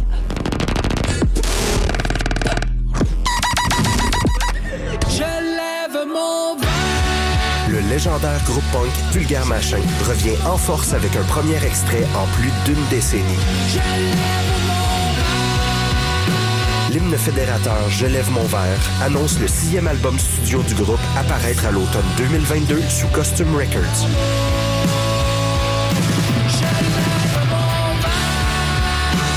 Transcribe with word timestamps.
Le 7.70 7.80
légendaire 7.90 8.42
groupe 8.46 8.64
punk 8.72 8.94
Vulgaire 9.12 9.46
Machin 9.46 9.82
revient 10.08 10.38
en 10.46 10.56
force 10.58 10.94
avec 10.94 11.18
un 11.18 11.24
premier 11.24 11.62
extrait 11.66 12.06
en 12.16 12.26
plus 12.38 12.54
d'une 12.66 12.82
décennie. 12.90 13.36
L'hymne 16.92 17.18
fédérateur 17.18 17.90
Je 17.90 18.06
lève 18.06 18.30
mon 18.32 18.44
verre 18.44 18.80
annonce 19.02 19.40
le 19.40 19.48
sixième 19.48 19.88
album 19.88 20.18
studio 20.18 20.64
du 20.64 20.74
groupe 20.74 21.00
apparaître 21.18 21.66
à 21.66 21.72
l'automne 21.72 22.06
2022 22.18 22.82
sous 22.90 23.08
Costume 23.08 23.54
Records. 23.56 24.08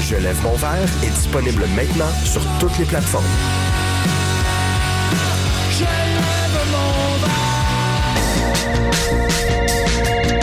Je 0.08 0.16
lève 0.16 0.40
mon 0.42 0.54
verre 0.54 0.88
est 1.02 1.10
disponible 1.10 1.64
maintenant 1.74 2.10
sur 2.24 2.42
toutes 2.60 2.78
les 2.78 2.84
plateformes. 2.84 3.24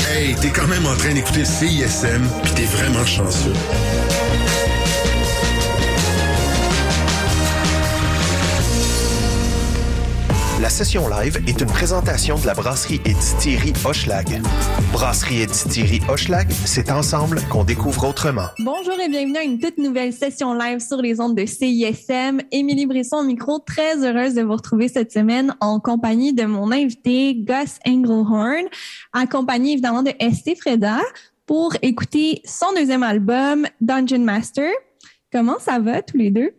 Hey, 0.09 0.35
t'es 0.35 0.49
quand 0.49 0.67
même 0.67 0.85
en 0.85 0.95
train 0.95 1.13
d'écouter 1.13 1.45
CISM, 1.45 2.27
puis 2.43 2.53
t'es 2.53 2.65
vraiment 2.65 3.05
chanceux. 3.05 3.53
La 10.59 10.71
session 10.71 11.07
live 11.07 11.39
est 11.47 11.61
une 11.61 11.67
présentation 11.67 12.35
de 12.39 12.47
la 12.47 12.55
brasserie 12.55 12.99
et 13.05 13.13
distillerie 13.13 13.73
Hochelag. 13.85 14.41
Brasserie 14.91 15.43
et 15.43 15.45
distillerie 15.45 16.01
Hochelag, 16.09 16.49
c'est 16.49 16.89
ensemble 16.89 17.41
qu'on 17.51 17.63
découvre 17.63 18.09
autrement. 18.09 18.47
Bonjour 18.57 18.99
et 18.99 19.07
bienvenue 19.07 19.37
à 19.37 19.43
une 19.43 19.59
toute 19.59 19.77
nouvelle 19.77 20.13
session 20.13 20.55
live 20.55 20.79
sur 20.79 20.97
les 20.97 21.21
ondes 21.21 21.35
de 21.35 21.45
CISM. 21.45 22.41
Émilie 22.51 22.87
Brisson 22.87 23.17
au 23.17 23.23
micro, 23.23 23.59
très 23.59 24.03
heureuse 24.03 24.33
de 24.33 24.41
vous 24.41 24.53
retrouver 24.53 24.87
cette 24.87 25.11
semaine 25.11 25.55
en 25.61 25.79
compagnie 25.79 26.33
de 26.33 26.45
mon 26.45 26.71
invité 26.71 27.35
Gus 27.35 27.77
Englehorn, 27.85 28.65
accompagné 29.13 29.73
évidemment 29.73 30.01
de 30.01 30.11
ST 30.19 30.57
Freda 30.59 31.01
pour 31.45 31.75
écouter 31.83 32.41
son 32.45 32.73
deuxième 32.75 33.03
album 33.03 33.67
Dungeon 33.79 34.23
Master. 34.23 34.71
Comment 35.31 35.59
ça 35.59 35.77
va 35.77 36.01
tous 36.01 36.17
les 36.17 36.31
deux? 36.31 36.51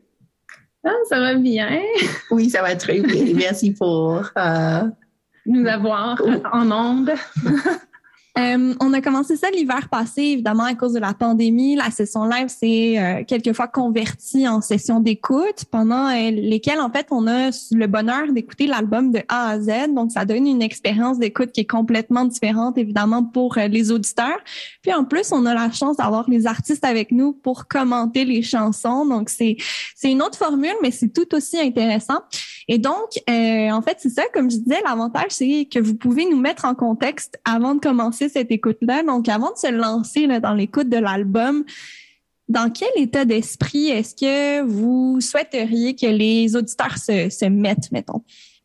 Ah, 0.85 0.91
ça 1.09 1.19
va 1.21 1.35
bien. 1.35 1.69
Oui, 2.31 2.51
ça 2.51 2.63
va 2.63 2.77
très 2.77 3.01
bien. 3.01 3.35
Merci 3.35 3.73
pour 3.73 4.31
euh, 4.37 4.81
nous 5.47 5.67
avoir 5.67 6.21
en 6.53 6.71
ondes. 6.71 7.13
Euh, 8.39 8.75
on 8.81 8.93
a 8.93 9.01
commencé 9.01 9.37
ça 9.37 9.51
l'hiver 9.51 9.89
passé, 9.89 10.23
évidemment, 10.23 10.65
à 10.65 10.75
cause 10.75 10.93
de 10.93 11.01
la 11.01 11.13
pandémie. 11.13 11.75
La 11.75 11.91
session 11.91 12.25
live 12.25 12.49
s'est 12.49 12.99
euh, 12.99 13.25
quelquefois 13.27 13.67
convertie 13.67 14.47
en 14.47 14.61
session 14.61 15.01
d'écoute, 15.01 15.65
pendant 15.71 16.09
euh, 16.09 16.31
lesquelles, 16.31 16.81
en 16.81 16.91
fait, 16.91 17.09
on 17.11 17.27
a 17.27 17.51
le 17.73 17.87
bonheur 17.87 18.33
d'écouter 18.33 18.69
l'album 18.69 19.11
de 19.11 19.21
A 19.29 19.51
à 19.51 19.61
Z. 19.61 19.93
Donc, 19.93 20.13
ça 20.13 20.25
donne 20.25 20.47
une 20.47 20.63
expérience 20.63 21.19
d'écoute 21.19 21.51
qui 21.51 21.63
est 21.63 21.71
complètement 21.71 22.25
différente, 22.25 22.79
évidemment, 22.79 23.25
pour 23.25 23.59
euh, 23.59 23.67
les 23.67 23.91
auditeurs. 23.91 24.39
Puis, 24.83 24.95
en 24.95 25.05
plus, 25.05 25.33
on 25.33 25.45
a 25.45 25.55
la 25.55 25.73
chance 25.73 25.97
d'avoir 25.97 26.31
les 26.31 26.47
artistes 26.47 26.85
avec 26.85 27.11
nous 27.11 27.33
pour 27.33 27.67
commenter 27.67 28.25
les 28.25 28.43
chansons. 28.43 29.05
Donc, 29.05 29.31
c'est 29.31 29.57
c'est 29.97 30.13
une 30.13 30.23
autre 30.23 30.39
formule, 30.39 30.77
mais 30.81 30.93
c'est 30.93 31.09
tout 31.09 31.35
aussi 31.35 31.59
intéressant. 31.59 32.21
Et 32.69 32.79
donc, 32.79 33.09
euh, 33.29 33.71
en 33.71 33.81
fait, 33.81 33.97
c'est 33.99 34.11
ça, 34.11 34.23
comme 34.35 34.51
je 34.51 34.59
disais, 34.59 34.81
l'avantage, 34.85 35.31
c'est 35.31 35.67
que 35.73 35.79
vous 35.79 35.95
pouvez 35.95 36.27
nous 36.27 36.39
mettre 36.39 36.67
en 36.67 36.75
contexte 36.75 37.41
avant 37.45 37.75
de 37.75 37.81
commencer 37.81 38.29
cette 38.29 38.51
écoute-là. 38.51 39.03
Donc, 39.03 39.29
avant 39.29 39.53
de 39.53 39.57
se 39.57 39.73
lancer 39.73 40.27
là, 40.27 40.39
dans 40.39 40.53
l'écoute 40.53 40.91
de 40.91 40.99
l'album, 40.99 41.65
dans 42.49 42.71
quel 42.71 42.91
état 42.97 43.25
d'esprit 43.25 43.89
est-ce 43.89 44.15
que 44.15 44.63
vous 44.63 45.21
souhaiteriez 45.21 45.97
que 45.97 46.07
les 46.07 46.57
auditeurs 46.57 46.99
se, 46.99 47.31
se 47.31 47.47
mettent, 47.47 47.91
mettons? 47.91 48.23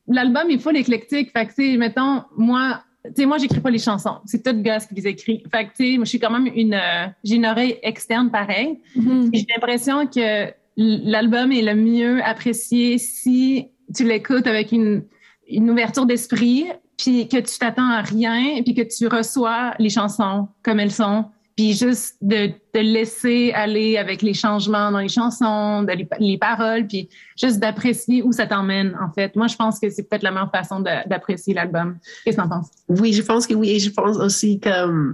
L'album 0.07 0.49
est 0.49 0.59
full 0.59 0.75
éclectique. 0.75 1.31
Fait 1.31 1.47
que, 1.47 1.53
tu 1.53 1.77
mettons, 1.77 2.23
moi, 2.35 2.81
tu 3.05 3.11
sais, 3.15 3.25
moi, 3.25 3.37
j'écris 3.37 3.61
pas 3.61 3.69
les 3.69 3.79
chansons. 3.79 4.17
C'est 4.25 4.43
tout 4.43 4.53
Gus 4.53 4.85
qui 4.85 4.95
les 4.95 5.07
écrit. 5.07 5.43
Fait 5.49 5.65
que, 5.65 5.69
tu 5.75 5.91
sais, 5.91 5.97
moi, 5.97 6.05
je 6.05 6.09
suis 6.09 6.19
quand 6.19 6.31
même 6.31 6.51
une, 6.53 6.73
euh, 6.73 7.07
j'ai 7.23 7.35
une 7.35 7.45
oreille 7.45 7.77
externe 7.83 8.31
pareil. 8.31 8.79
Mhm. 8.95 9.29
Et 9.31 9.39
J'ai 9.39 9.47
l'impression 9.53 10.07
que 10.07 10.51
l'album 10.75 11.51
est 11.51 11.61
le 11.61 11.75
mieux 11.75 12.23
apprécié 12.23 12.97
si 12.97 13.67
tu 13.95 14.03
l'écoutes 14.03 14.47
avec 14.47 14.71
une, 14.71 15.03
ouverture 15.49 16.05
d'esprit, 16.05 16.65
puis 16.97 17.27
que 17.27 17.37
tu 17.37 17.57
t'attends 17.57 17.89
à 17.89 18.01
rien, 18.01 18.61
puis 18.63 18.73
que 18.73 18.81
tu 18.81 19.07
reçois 19.07 19.73
les 19.79 19.89
chansons 19.89 20.47
comme 20.63 20.79
elles 20.79 20.91
sont, 20.91 21.25
puis 21.55 21.73
juste 21.73 22.15
de 22.21 22.47
te 22.47 22.79
laisser 22.79 23.51
aller 23.53 23.97
avec 23.97 24.21
les 24.21 24.33
changements 24.33 24.91
dans 24.91 24.99
les 24.99 25.09
chansons, 25.09 25.83
les, 25.83 26.07
les 26.19 26.37
paroles, 26.37 26.87
puis 26.87 27.09
juste 27.39 27.59
d'apprécier 27.59 28.23
où 28.23 28.31
ça 28.31 28.47
t'emmène, 28.47 28.97
en 28.99 29.11
fait. 29.11 29.35
Moi, 29.35 29.47
je 29.47 29.55
pense 29.55 29.79
que 29.79 29.89
c'est 29.89 30.03
peut-être 30.03 30.23
la 30.23 30.31
meilleure 30.31 30.51
façon 30.51 30.79
d'apprécier 30.79 31.53
l'album. 31.53 31.97
Qu'est-ce 32.23 32.37
que 32.37 32.41
t'en 32.41 32.49
penses? 32.49 32.69
Oui, 32.87 33.13
je 33.13 33.21
pense 33.21 33.45
que 33.45 33.53
oui. 33.53 33.69
Et 33.71 33.79
je 33.79 33.91
pense 33.91 34.17
aussi 34.17 34.59
que 34.59 35.13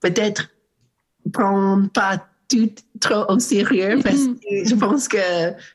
peut-être 0.00 0.48
prendre 1.32 1.88
pas 1.90 2.27
tout 2.48 2.70
trop 3.00 3.30
au 3.30 3.38
sérieux 3.38 3.98
parce 4.02 4.26
que 4.26 4.68
je 4.68 4.74
pense 4.74 5.06
que 5.08 5.18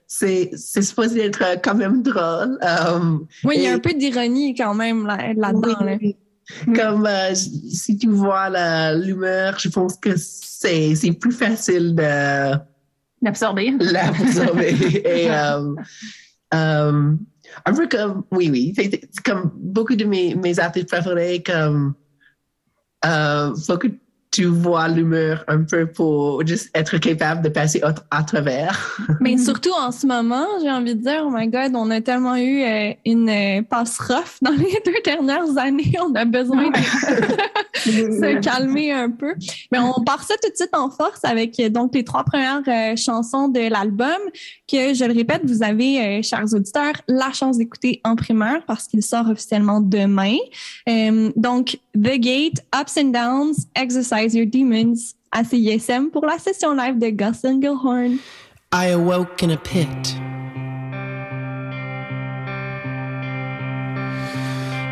c'est 0.08 0.50
c'est 0.56 0.82
supposé 0.82 1.26
être 1.26 1.62
quand 1.64 1.76
même 1.76 2.02
drôle. 2.02 2.58
Um, 2.62 3.28
Oui, 3.44 3.56
il 3.58 3.64
y 3.64 3.68
a 3.68 3.74
un 3.74 3.80
peu 3.80 3.94
d'ironie 3.94 4.56
quand 4.56 4.74
même 4.74 5.06
là- 5.06 5.34
là-dedans. 5.36 5.84
là. 5.86 5.98
oui, 6.02 6.16
Comme 6.76 7.06
euh, 7.06 7.34
si 7.36 7.98
tu 7.98 8.10
vois 8.10 8.50
la- 8.50 8.96
l'humeur, 8.96 9.60
je 9.60 9.70
pense 9.70 9.96
que 9.98 10.12
c'est 10.18 10.96
c'est 10.96 11.12
plus 11.14 11.32
facile 11.32 11.96
de 11.96 12.56
D'absorber. 13.22 13.74
l'absorber. 13.80 14.74
Et 15.06 15.30
um, 15.30 15.76
um, 16.54 17.20
un 17.66 17.74
peu 17.74 17.88
comme, 17.88 18.24
oui, 18.32 18.50
oui, 18.50 18.74
c'est 18.76 18.90
c'est 19.12 19.24
comme 19.24 19.52
beaucoup 19.56 19.96
de 19.96 20.06
mes, 20.06 20.34
mes 20.36 20.60
artistes 20.60 20.90
préférés, 20.90 21.42
comme, 21.44 21.94
euh, 23.06 23.56
faut 23.56 23.78
que 23.78 23.88
tu 24.34 24.46
vois 24.46 24.88
l'humeur 24.88 25.44
un 25.48 25.62
peu 25.62 25.86
pour 25.86 26.46
juste 26.46 26.72
être 26.74 26.98
capable 26.98 27.44
de 27.44 27.50
passer 27.50 27.82
à, 28.10 28.24
travers. 28.24 28.98
Mais 29.22 29.38
surtout 29.38 29.72
en 29.80 29.92
ce 29.92 30.08
moment, 30.08 30.48
j'ai 30.60 30.72
envie 30.72 30.96
de 30.96 31.04
dire, 31.04 31.24
oh 31.24 31.30
my 31.32 31.48
God, 31.48 31.74
on 31.76 31.92
a 31.92 32.02
tellement 32.02 32.36
eu 32.36 32.64
euh, 32.64 32.94
une 33.06 33.30
euh, 33.30 33.62
passe 33.62 34.00
rough 34.00 34.40
dans 34.42 34.52
les 34.52 34.82
deux 34.86 35.02
dernières 35.06 35.56
années. 35.58 35.94
On 36.04 36.16
a 36.16 36.26
besoin 36.26 36.72
de 36.72 36.76
se 37.76 38.40
calmer 38.42 38.92
un 38.92 39.12
peu. 39.12 39.36
Mais 39.72 39.78
on 39.78 40.04
part 40.04 40.24
ça 40.24 40.34
tout 40.42 40.50
de 40.50 40.56
suite 40.56 40.74
en 40.74 40.90
force 40.90 41.24
avec 41.24 41.60
euh, 41.60 41.70
donc 41.70 41.94
les 41.94 42.04
trois 42.04 42.24
premières 42.24 42.64
euh, 42.68 42.96
chansons 42.96 43.50
de 43.50 43.70
l'album 43.70 44.20
que, 44.68 44.96
je 44.96 45.06
le 45.06 45.14
répète, 45.14 45.42
vous 45.44 45.62
avez, 45.62 46.24
chers 46.24 46.52
auditeurs, 46.54 46.94
la 47.08 47.32
chance 47.34 47.60
d'écouter 47.60 48.02
en 48.04 48.16
primeur 48.16 48.66
parce 48.66 48.88
qu'il 48.88 49.04
sort 49.04 49.30
officiellement 49.30 49.80
demain. 49.80 50.38
Donc, 51.36 51.78
The 51.96 52.18
Gate, 52.18 52.60
Ups 52.74 52.98
and 52.98 53.14
Downs, 53.14 53.68
Exercise 53.76 54.36
Your 54.36 54.48
Demons 54.48 55.14
à 55.32 55.44
CISM 55.44 56.10
pour 56.10 56.26
la 56.26 56.40
session 56.40 56.74
live 56.74 56.98
de 56.98 57.12
Gus 57.12 57.44
Engelhorn. 57.44 58.20
I 58.72 58.88
awoke 58.88 59.44
in 59.44 59.52
a 59.52 59.58
pit 59.58 59.88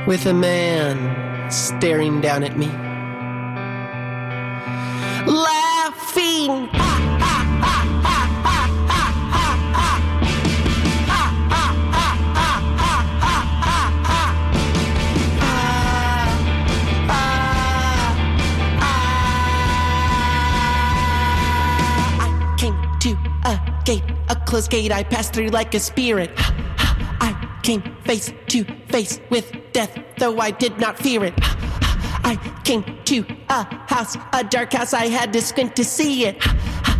with 0.05 0.27
a 0.27 0.33
man 0.33 1.49
staring 1.49 2.21
down 2.21 2.43
at 2.43 2.55
me, 2.55 2.67
laughing. 5.25 6.69
Ah! 6.73 7.00
Gate, 23.85 24.03
a 24.29 24.35
closed 24.35 24.71
gate 24.71 24.91
I 24.91 25.03
passed 25.03 25.33
through 25.33 25.49
like 25.49 25.73
a 25.73 25.79
spirit. 25.79 26.31
I 26.37 27.59
came 27.63 27.81
face 28.03 28.31
to 28.47 28.63
face 28.89 29.19
with 29.29 29.51
death, 29.73 29.97
though 30.17 30.39
I 30.39 30.51
did 30.51 30.79
not 30.79 30.97
fear 30.97 31.25
it. 31.25 31.33
I 32.23 32.37
came 32.63 32.83
to 33.05 33.25
a 33.49 33.63
house, 33.87 34.17
a 34.33 34.43
dark 34.43 34.73
house, 34.73 34.93
I 34.93 35.07
had 35.07 35.33
to 35.33 35.41
squint 35.41 35.75
to 35.75 35.83
see 35.83 36.25
it. 36.25 36.39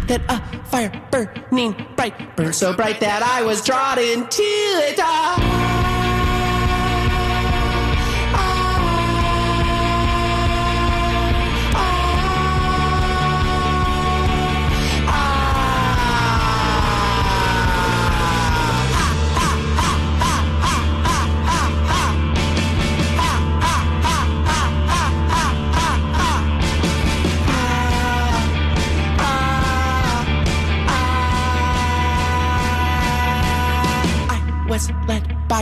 That 0.07 0.22
a 0.30 0.42
fire 0.66 0.92
burning 1.12 1.75
bright, 1.95 2.36
burned 2.36 2.56
so 2.56 2.74
bright 2.74 3.00
that 3.00 3.22
I 3.24 3.44
was 3.44 3.63
drawn 3.63 4.00
into 4.00 4.42
it. 4.42 5.00
Hit 5.00 5.90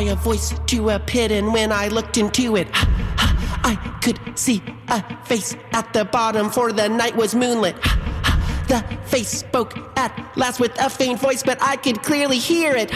a 0.02 0.16
voice 0.16 0.54
to 0.68 0.90
a 0.90 1.00
pit, 1.00 1.32
and 1.32 1.54
when 1.54 1.72
I 1.72 1.88
looked 1.88 2.18
into 2.18 2.56
it, 2.56 2.68
I 2.74 3.76
could 4.02 4.20
see 4.38 4.62
a 4.88 5.04
face 5.26 5.56
at 5.74 5.92
the 5.94 6.06
bottom, 6.06 6.50
for 6.50 6.72
the 6.72 6.88
night 6.88 7.16
was 7.16 7.36
moonlit. 7.36 7.76
The 8.68 8.84
face 9.06 9.30
spoke 9.30 9.78
at 9.98 10.12
last 10.36 10.60
with 10.60 10.80
a 10.80 10.90
faint 10.90 11.20
voice, 11.20 11.44
but 11.44 11.58
I 11.62 11.76
could 11.76 12.02
clearly 12.04 12.38
hear 12.38 12.76
it. 12.76 12.92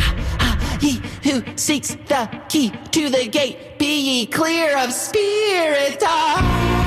He 0.79 1.01
who 1.23 1.43
seeks 1.55 1.95
the 2.07 2.29
key 2.49 2.71
to 2.91 3.09
the 3.09 3.27
gate, 3.27 3.79
be 3.79 3.99
ye 3.99 4.25
clear 4.25 4.77
of 4.77 4.91
spirits. 4.91 6.03
Ah! 6.05 6.82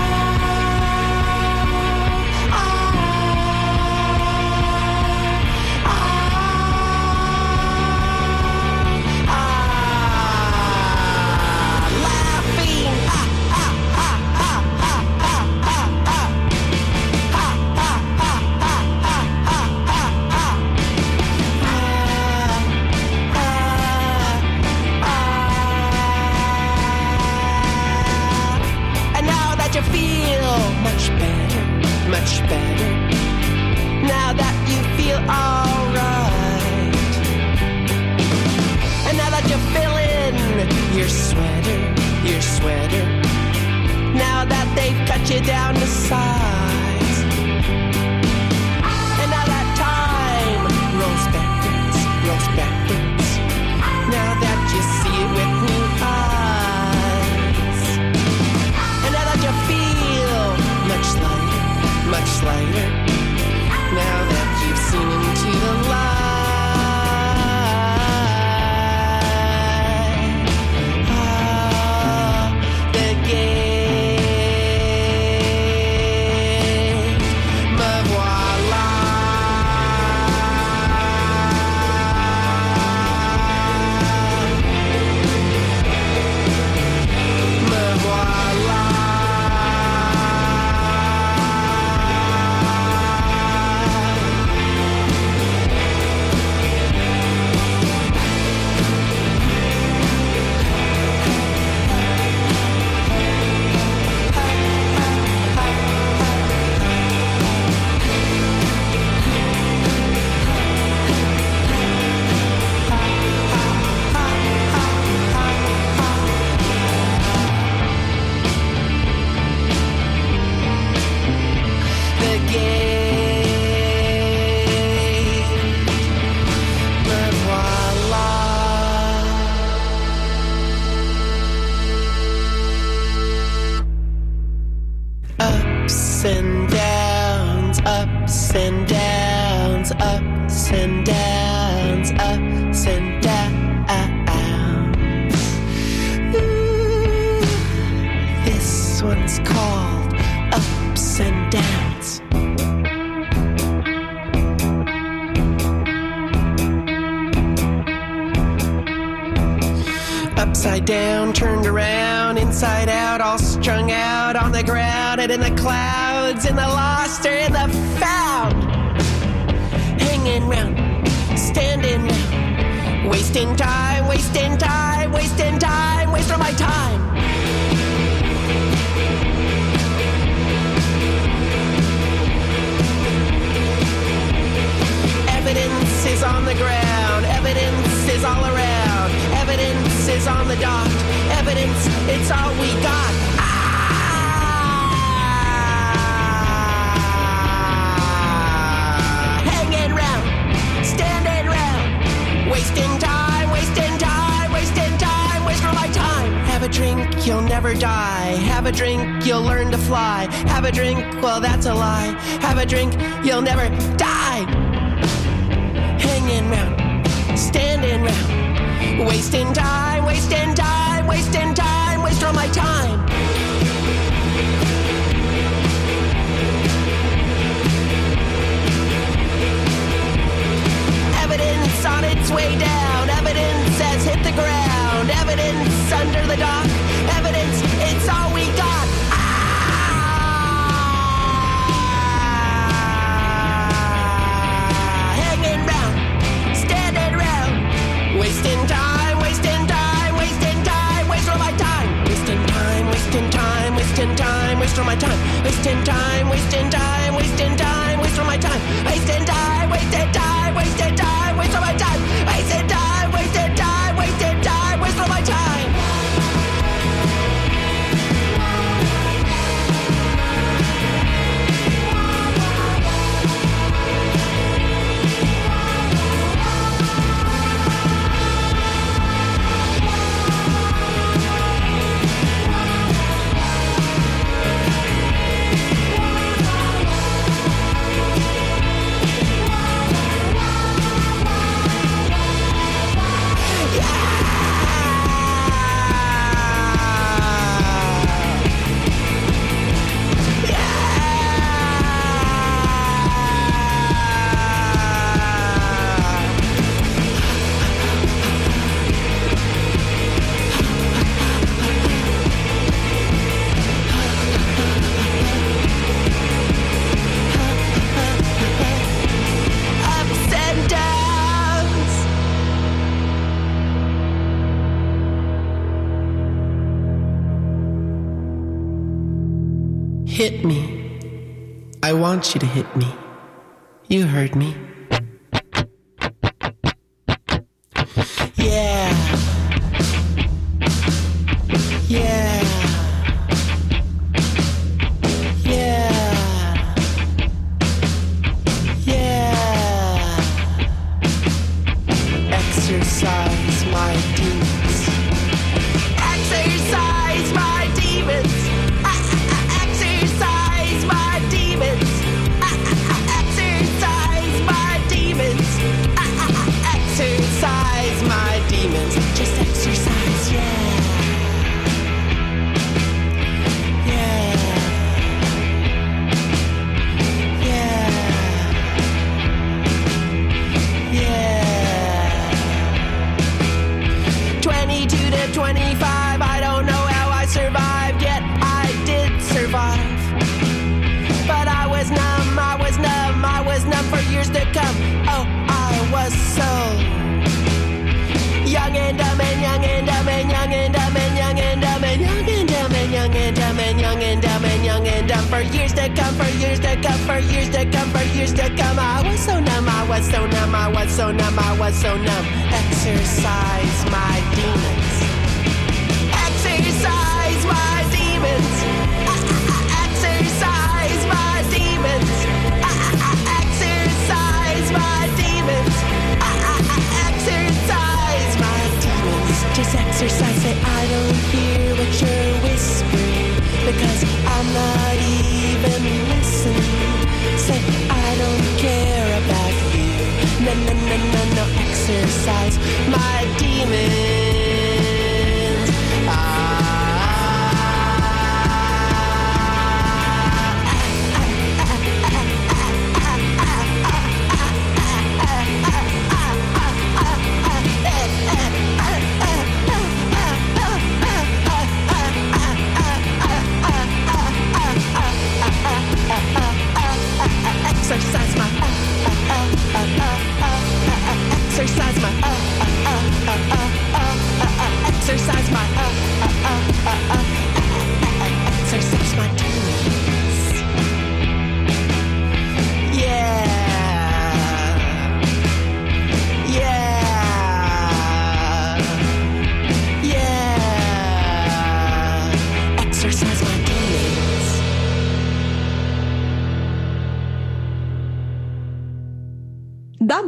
again. 122.48 122.85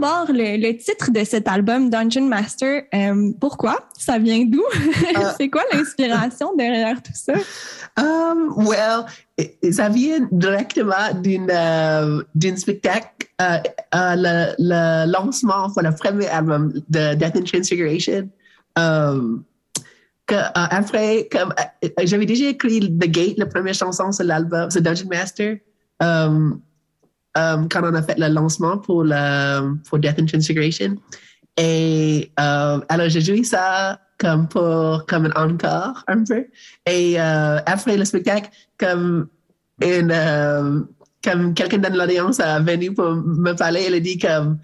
D'abord, 0.01 0.27
le, 0.29 0.57
le 0.57 0.77
titre 0.77 1.11
de 1.11 1.25
cet 1.25 1.49
album, 1.49 1.91
Dungeon 1.91 2.27
Master, 2.29 2.83
euh, 2.95 3.33
pourquoi? 3.41 3.89
Ça 3.99 4.19
vient 4.19 4.45
d'où? 4.45 4.63
C'est 5.39 5.49
quoi 5.49 5.63
l'inspiration 5.73 6.55
derrière 6.57 7.03
tout 7.03 7.13
ça? 7.15 7.33
Um, 7.97 8.55
well, 8.59 9.07
ça 9.73 9.89
vient 9.89 10.29
directement 10.31 11.13
d'une 11.21 11.51
euh, 11.51 12.23
d'un 12.35 12.55
spectacle, 12.55 13.27
euh, 13.41 13.59
euh, 13.95 14.15
le, 14.17 14.55
le 14.59 15.11
lancement 15.11 15.69
pour 15.71 15.83
le 15.83 15.93
premier 15.93 16.29
album 16.29 16.73
de 16.89 17.15
Death 17.15 17.37
and 17.37 17.45
Transfiguration. 17.45 18.29
Um, 18.77 19.43
que, 20.27 20.35
euh, 20.37 20.43
après, 20.55 21.29
comme 21.33 21.53
euh, 21.85 21.89
j'avais 22.05 22.27
déjà 22.27 22.47
écrit 22.47 22.81
The 22.81 23.09
Gate, 23.11 23.39
la 23.39 23.47
première 23.47 23.75
chanson 23.75 24.13
sur 24.13 24.25
l'album, 24.25 24.71
sur 24.71 24.81
Dungeon 24.81 25.09
Master. 25.09 25.57
Um, 26.01 26.61
um, 27.39 27.69
quand 27.69 27.83
on 27.85 27.95
a 27.95 28.03
fait 28.03 28.19
le 28.19 28.29
lancement 28.29 28.79
pour, 28.79 29.05
le, 29.05 29.77
pour 29.89 29.99
Death 29.99 30.19
and 30.21 30.27
Transfiguration. 30.27 30.97
Et 31.57 32.31
euh, 32.39 32.81
alors, 32.89 33.09
j'ai 33.09 33.21
joué 33.21 33.43
ça 33.45 34.01
comme 34.19 34.49
pour 34.49 35.07
comme 35.07 35.27
un 35.27 35.51
encore 35.51 36.05
un 36.09 36.25
peu. 36.25 36.47
Et 36.87 37.21
euh, 37.21 37.59
après 37.67 37.97
le 37.97 38.05
spectacle, 38.05 38.51
comme, 38.79 39.29
une, 39.83 40.13
euh, 40.13 40.81
comme 41.23 41.55
quelqu'un 41.55 41.79
dans 41.79 41.95
l'audience 41.95 42.41
a 42.41 42.61
venu 42.61 42.93
pour 42.93 43.15
me 43.15 43.53
parler, 43.53 43.87
il 43.89 43.95
a 43.95 44.01
dit 44.01 44.19
comme, 44.19 44.59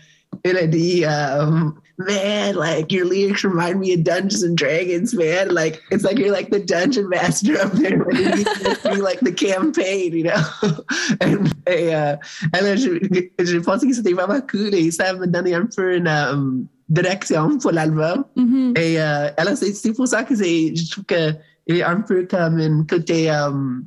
il 0.45 0.57
a 0.57 0.67
dit, 0.67 1.05
um, 1.05 1.75
man, 1.99 2.57
like 2.57 2.91
your 2.93 3.07
lyrics 3.07 3.45
remind 3.45 3.81
me 3.81 3.95
of 3.95 4.05
Dungeons 4.05 4.43
and 4.43 4.57
Dragons, 4.57 5.15
man. 5.15 5.55
Like 5.55 5.83
it's 5.91 6.05
like 6.05 6.19
you're 6.19 6.33
like 6.33 6.51
the 6.51 6.61
dungeon 6.61 7.09
master 7.09 7.59
up 7.61 7.73
there, 7.73 8.03
and 8.03 8.19
you 8.19 8.45
just 8.45 8.83
be 8.85 8.97
like 9.01 9.21
the 9.21 9.33
campaign, 9.33 10.13
you 10.13 10.25
know. 10.25 10.43
and, 11.21 11.53
et, 11.67 11.95
euh, 11.95 12.17
alors, 12.53 12.77
je, 12.77 12.99
je 13.39 13.59
pensais 13.59 13.87
que 13.87 13.95
c'était 13.95 14.13
vraiment 14.13 14.41
cool 14.51 14.75
et 14.75 14.91
ça 14.91 15.13
me 15.15 15.27
donnait 15.27 15.55
un 15.55 15.67
peu 15.67 15.97
une 15.97 16.09
um, 16.09 16.67
direction 16.89 17.59
pour 17.59 17.73
l'album. 17.73 18.25
Mhm. 18.37 18.75
Et 18.77 19.01
euh, 19.01 19.31
alors, 19.37 19.57
c'est 19.57 19.73
c'est 19.73 19.93
pour 19.93 20.09
ça 20.09 20.23
que 20.25 20.35
c'est, 20.37 20.75
je 20.75 20.91
trouve 20.91 21.05
que 21.05 21.33
il 21.67 21.77
est 21.77 21.83
un 21.83 22.01
peu 22.03 22.27
comme 22.31 22.59
un 22.61 22.85
côté, 22.85 23.31
um, 23.31 23.85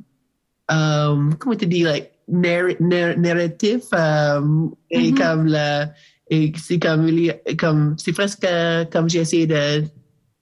um, 0.70 1.34
comment 1.38 1.54
tu 1.56 1.66
dis, 1.66 1.82
like, 1.84 2.10
narr 2.26 2.74
narr- 2.80 3.16
narratif, 3.16 3.84
um, 3.92 4.74
et 4.90 5.12
Mhm. 5.12 5.18
comme 5.18 5.46
le, 5.46 5.84
et 6.30 6.52
c'est 6.56 6.78
comme, 6.78 7.10
comme, 7.58 7.94
c'est 7.98 8.12
presque 8.12 8.46
comme 8.92 9.08
j'ai 9.08 9.20
essayé 9.20 9.46
de 9.46 9.84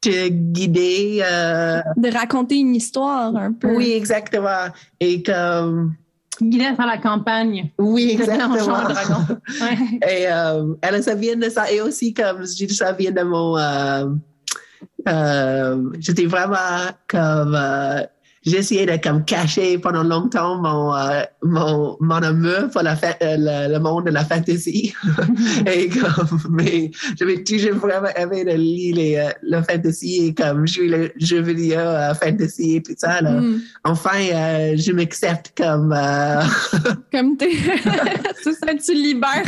te 0.01 0.29
guider, 0.29 1.21
euh, 1.23 1.81
De 1.97 2.13
raconter 2.13 2.57
une 2.57 2.75
histoire 2.75 3.35
un 3.37 3.53
peu. 3.53 3.75
oui, 3.75 3.93
exactement. 3.93 4.67
Et 5.01 5.23
comme, 5.23 5.95
Guidé 6.41 6.67
à 6.79 6.87
la 6.87 6.99
campagne. 6.99 7.71
oui, 7.79 8.11
exactement. 8.13 8.55
Ouais. 8.57 9.99
Et 10.09 10.27
euh, 10.29 10.75
alors, 10.83 11.03
ça 11.03 11.15
vient 11.15 11.37
de 11.37 11.49
ça. 11.49 11.71
Et 11.73 11.81
aussi, 11.81 12.13
comme 12.13 12.45
je 12.47 12.67
dis, 12.67 12.75
ça 12.75 12.93
vient 12.93 13.11
de 13.11 13.23
mon. 13.23 13.57
euh, 13.57 14.07
euh, 15.09 15.91
J'étais 15.99 16.27
vraiment 16.27 16.91
comme. 17.09 17.57
J'ai 18.47 18.59
essayé 18.59 18.87
de 18.87 18.97
comme 19.03 19.25
cacher 19.25 19.77
pendant 19.79 20.05
longtemps 20.05 20.57
mon, 20.63 20.95
euh, 20.95 21.23
mon, 21.43 21.97
mon 22.01 22.15
amour 22.23 22.71
pour 22.73 22.83
la 22.83 22.93
euh, 22.93 23.37
le, 23.39 23.73
le 23.75 23.79
monde 23.81 24.07
de 24.07 24.11
la 24.13 24.25
fantasy. 24.25 24.95
et 25.67 25.89
comme, 25.89 26.39
mais 26.51 26.91
j'avais 27.19 27.43
toujours 27.43 27.75
vraiment 27.75 28.09
aimé 28.17 28.45
de 28.45 28.53
lire 28.53 28.95
les, 28.97 29.17
euh, 29.17 29.31
le 29.43 29.63
fantasy 29.63 30.27
et 30.29 30.35
comme 30.35 30.67
jouer 30.67 30.89
les 30.89 31.13
jeux 31.19 31.43
vidéo 31.43 31.81
euh, 31.81 32.15
fantasy 32.15 32.77
et 32.77 32.83
tout 32.83 32.95
ça. 32.97 33.21
Là. 33.21 33.33
Mm. 33.33 33.61
Enfin, 33.85 34.19
euh, 34.33 34.77
je 34.77 34.93
m'accepte 34.93 35.53
comme. 35.57 35.93
euh, 35.93 36.43
Comme 37.13 37.37
t'es. 37.37 37.51
ça, 38.43 38.75
tu 38.85 38.95
libères. 38.95 39.43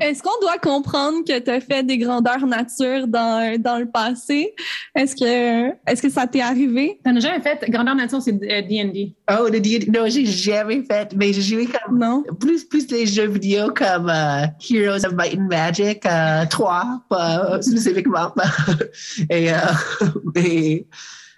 Est-ce 0.00 0.22
qu'on 0.22 0.38
doit 0.40 0.58
comprendre 0.58 1.18
que 1.26 1.38
tu 1.38 1.50
as 1.50 1.60
fait 1.60 1.82
des 1.84 1.98
grandeurs 1.98 2.46
nature 2.46 3.06
dans, 3.06 3.56
dans 3.60 3.78
le 3.78 3.86
passé? 3.86 4.54
Est-ce 4.94 5.14
que, 5.16 5.70
est-ce 5.90 6.02
que 6.02 6.08
ça 6.10 6.26
t'est 6.26 6.40
arrivé? 6.40 6.98
T'en 7.04 7.16
as 7.16 7.20
jamais 7.20 7.40
fait? 7.40 7.64
Grandeur 7.70 7.94
nature, 7.94 8.20
c'est 8.20 8.32
euh, 8.32 8.62
D&D. 8.62 9.14
Oh, 9.30 9.48
le 9.50 9.60
D&D, 9.60 9.90
non, 9.92 10.06
j'ai 10.08 10.26
jamais 10.26 10.82
fait, 10.82 11.14
mais 11.16 11.32
j'ai 11.32 11.42
joué 11.42 11.66
comme 11.66 11.98
Non? 11.98 12.22
plus 12.40 12.64
plus 12.64 12.90
les 12.90 13.06
jeux 13.06 13.28
vidéo 13.28 13.68
comme 13.74 14.08
euh, 14.08 14.46
Heroes 14.70 15.04
of 15.06 15.12
Might 15.14 15.38
and 15.38 15.48
Magic 15.48 16.04
euh, 16.06 16.44
3 16.48 17.02
pas 17.08 17.60
spécifiquement 17.62 18.32
et, 19.30 19.52
euh, 19.52 19.56
et 20.36 20.86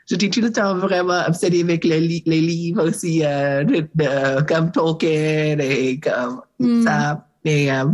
j'étais 0.09 0.29
tout 0.29 0.41
le 0.41 0.53
temps 0.53 0.75
vraiment 0.76 1.21
obsédée 1.26 1.62
avec 1.62 1.85
les, 1.85 2.00
li- 2.00 2.23
les 2.26 2.41
livres 2.41 2.88
aussi 2.88 3.23
euh, 3.25 3.64
de, 3.64 3.87
de- 3.95 4.43
comme 4.47 4.71
Tolkien 4.71 5.59
et 5.61 6.00
comme 6.00 6.41
Hmm. 6.61 6.85
ça 6.85 7.26
et 7.45 7.73
euh, 7.73 7.85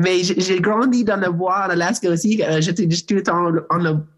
mais 0.00 0.22
j'ai 0.24 0.60
grandi 0.60 1.04
dans 1.04 1.20
le 1.20 1.30
bois 1.30 1.66
en 1.66 1.70
Alaska 1.70 2.10
aussi. 2.10 2.42
Euh, 2.42 2.60
J'étais 2.60 2.90
juste 2.90 3.08
tout 3.08 3.14
le 3.14 3.22
temps 3.22 3.52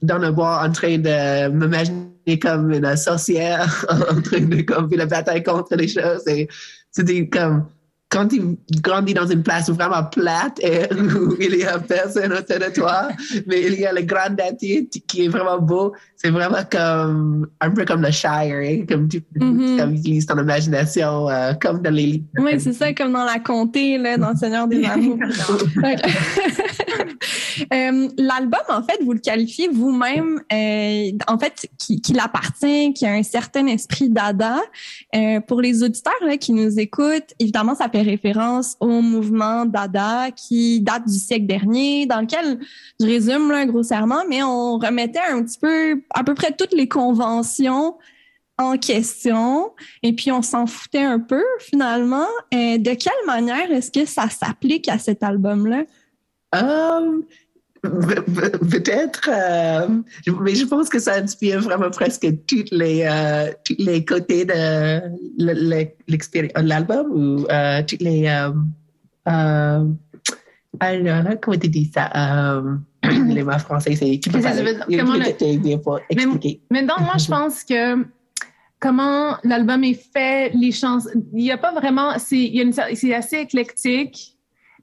dans 0.02 0.18
le 0.18 0.30
bois 0.30 0.62
en 0.64 0.72
train 0.72 0.98
de 0.98 1.48
m'imaginer 1.48 2.38
comme 2.40 2.72
une 2.72 2.96
sorcière 2.96 3.84
en 3.90 4.20
train 4.22 4.40
de 4.40 4.62
comme, 4.62 4.88
faire 4.88 4.98
la 4.98 5.06
bataille 5.06 5.42
contre 5.42 5.76
les 5.76 5.88
choses. 5.88 6.24
C'était 6.90 7.28
comme 7.28 7.66
quand 8.14 8.28
tu 8.28 8.56
grandis 8.80 9.12
dans 9.12 9.26
une 9.26 9.42
place 9.42 9.68
vraiment 9.68 10.04
plate 10.04 10.60
et 10.62 10.84
où 10.94 11.34
il 11.40 11.56
y 11.56 11.64
a 11.64 11.80
personne 11.80 12.32
autour 12.32 12.58
de 12.60 12.72
toi, 12.72 13.08
mais 13.46 13.62
il 13.62 13.80
y 13.80 13.84
a 13.84 13.92
le 13.92 14.02
grand 14.02 14.30
nature 14.30 14.82
qui 15.08 15.24
est 15.24 15.28
vraiment 15.28 15.58
beau, 15.58 15.92
c'est 16.14 16.30
vraiment 16.30 16.62
comme 16.70 17.48
un 17.60 17.70
peu 17.70 17.84
comme 17.84 18.02
le 18.02 18.12
Shire, 18.12 18.30
hein, 18.30 18.84
comme 18.88 19.08
tu 19.08 19.20
utilises 19.36 20.26
ton 20.26 20.38
imagination 20.38 21.28
euh, 21.28 21.54
comme 21.60 21.82
dans 21.82 21.92
les. 21.92 22.22
Oui, 22.38 22.60
c'est 22.60 22.72
ça, 22.72 22.92
comme 22.94 23.12
dans 23.12 23.24
la 23.24 23.40
comté, 23.40 23.98
là, 23.98 24.16
dans 24.16 24.30
le 24.30 24.36
Seigneur 24.36 24.68
des 24.68 24.84
Anneaux. 24.84 25.18
Euh, 27.72 28.08
L'album, 28.18 28.60
en 28.68 28.82
fait, 28.82 29.02
vous 29.02 29.12
le 29.12 29.20
qualifiez 29.20 29.68
vous-même, 29.68 30.42
euh, 30.52 31.10
en 31.28 31.38
fait, 31.38 31.68
qui, 31.78 32.00
qui 32.00 32.12
l'appartient, 32.12 32.92
qui 32.92 33.06
a 33.06 33.12
un 33.12 33.22
certain 33.22 33.66
esprit 33.68 34.08
dada. 34.08 34.60
Euh, 35.14 35.40
pour 35.40 35.60
les 35.60 35.82
auditeurs 35.82 36.12
là, 36.22 36.36
qui 36.36 36.52
nous 36.52 36.80
écoutent, 36.80 37.32
évidemment, 37.38 37.74
ça 37.76 37.88
fait 37.88 38.02
référence 38.02 38.76
au 38.80 39.00
mouvement 39.00 39.66
dada 39.66 40.30
qui 40.32 40.80
date 40.80 41.06
du 41.06 41.14
siècle 41.14 41.46
dernier, 41.46 42.06
dans 42.06 42.22
lequel, 42.22 42.58
je 43.00 43.06
résume 43.06 43.50
là, 43.50 43.64
grossièrement, 43.66 44.24
mais 44.28 44.42
on 44.42 44.78
remettait 44.78 45.20
un 45.20 45.42
petit 45.42 45.58
peu, 45.58 46.02
à 46.10 46.24
peu 46.24 46.34
près 46.34 46.52
toutes 46.52 46.72
les 46.72 46.88
conventions 46.88 47.94
en 48.58 48.76
question 48.78 49.72
et 50.02 50.12
puis 50.12 50.30
on 50.30 50.42
s'en 50.42 50.66
foutait 50.66 51.02
un 51.02 51.18
peu 51.18 51.42
finalement. 51.58 52.26
Euh, 52.52 52.78
de 52.78 52.94
quelle 52.94 53.12
manière 53.26 53.70
est-ce 53.70 53.90
que 53.90 54.06
ça 54.06 54.28
s'applique 54.28 54.88
à 54.88 54.98
cet 54.98 55.22
album-là? 55.22 55.84
Euh, 56.54 57.20
pe- 57.82 58.20
pe- 58.22 58.58
Peut-être, 58.70 59.28
euh, 59.32 59.88
mais 60.40 60.54
je 60.54 60.64
pense 60.64 60.88
que 60.88 60.98
ça 60.98 61.14
inspire 61.16 61.60
vraiment 61.60 61.90
presque 61.90 62.26
tous 62.46 62.64
les, 62.70 63.02
euh, 63.04 63.52
tous 63.64 63.76
les 63.78 64.04
côtés 64.04 64.44
de 64.44 65.00
l'album 66.62 67.06
ou 67.12 67.46
euh, 67.50 67.82
tous 67.86 67.98
les. 68.00 68.26
Alors, 70.80 71.34
comment 71.40 71.58
tu 71.58 71.68
dis 71.68 71.90
ça? 71.94 72.10
Les 73.28 73.42
mots 73.42 73.58
français, 73.58 73.94
c'est. 73.96 74.18
Tu 74.22 74.30
peux? 74.30 74.38
Comment 74.98 75.14
le- 75.14 75.24
pour 75.82 76.00
expliquer. 76.08 76.60
Mais 76.70 76.80
donc, 76.82 77.00
moi, 77.00 77.14
je 77.18 77.26
pense 77.28 77.64
que 77.64 78.06
comment 78.80 79.36
l'album 79.44 79.84
est 79.84 79.92
fait, 80.12 80.50
les 80.54 80.72
chansons, 80.72 81.10
il 81.34 81.44
n'y 81.44 81.50
a 81.52 81.58
pas 81.58 81.72
vraiment, 81.72 82.18
c'est 82.18 83.14
assez 83.14 83.36
éclectique. 83.38 84.33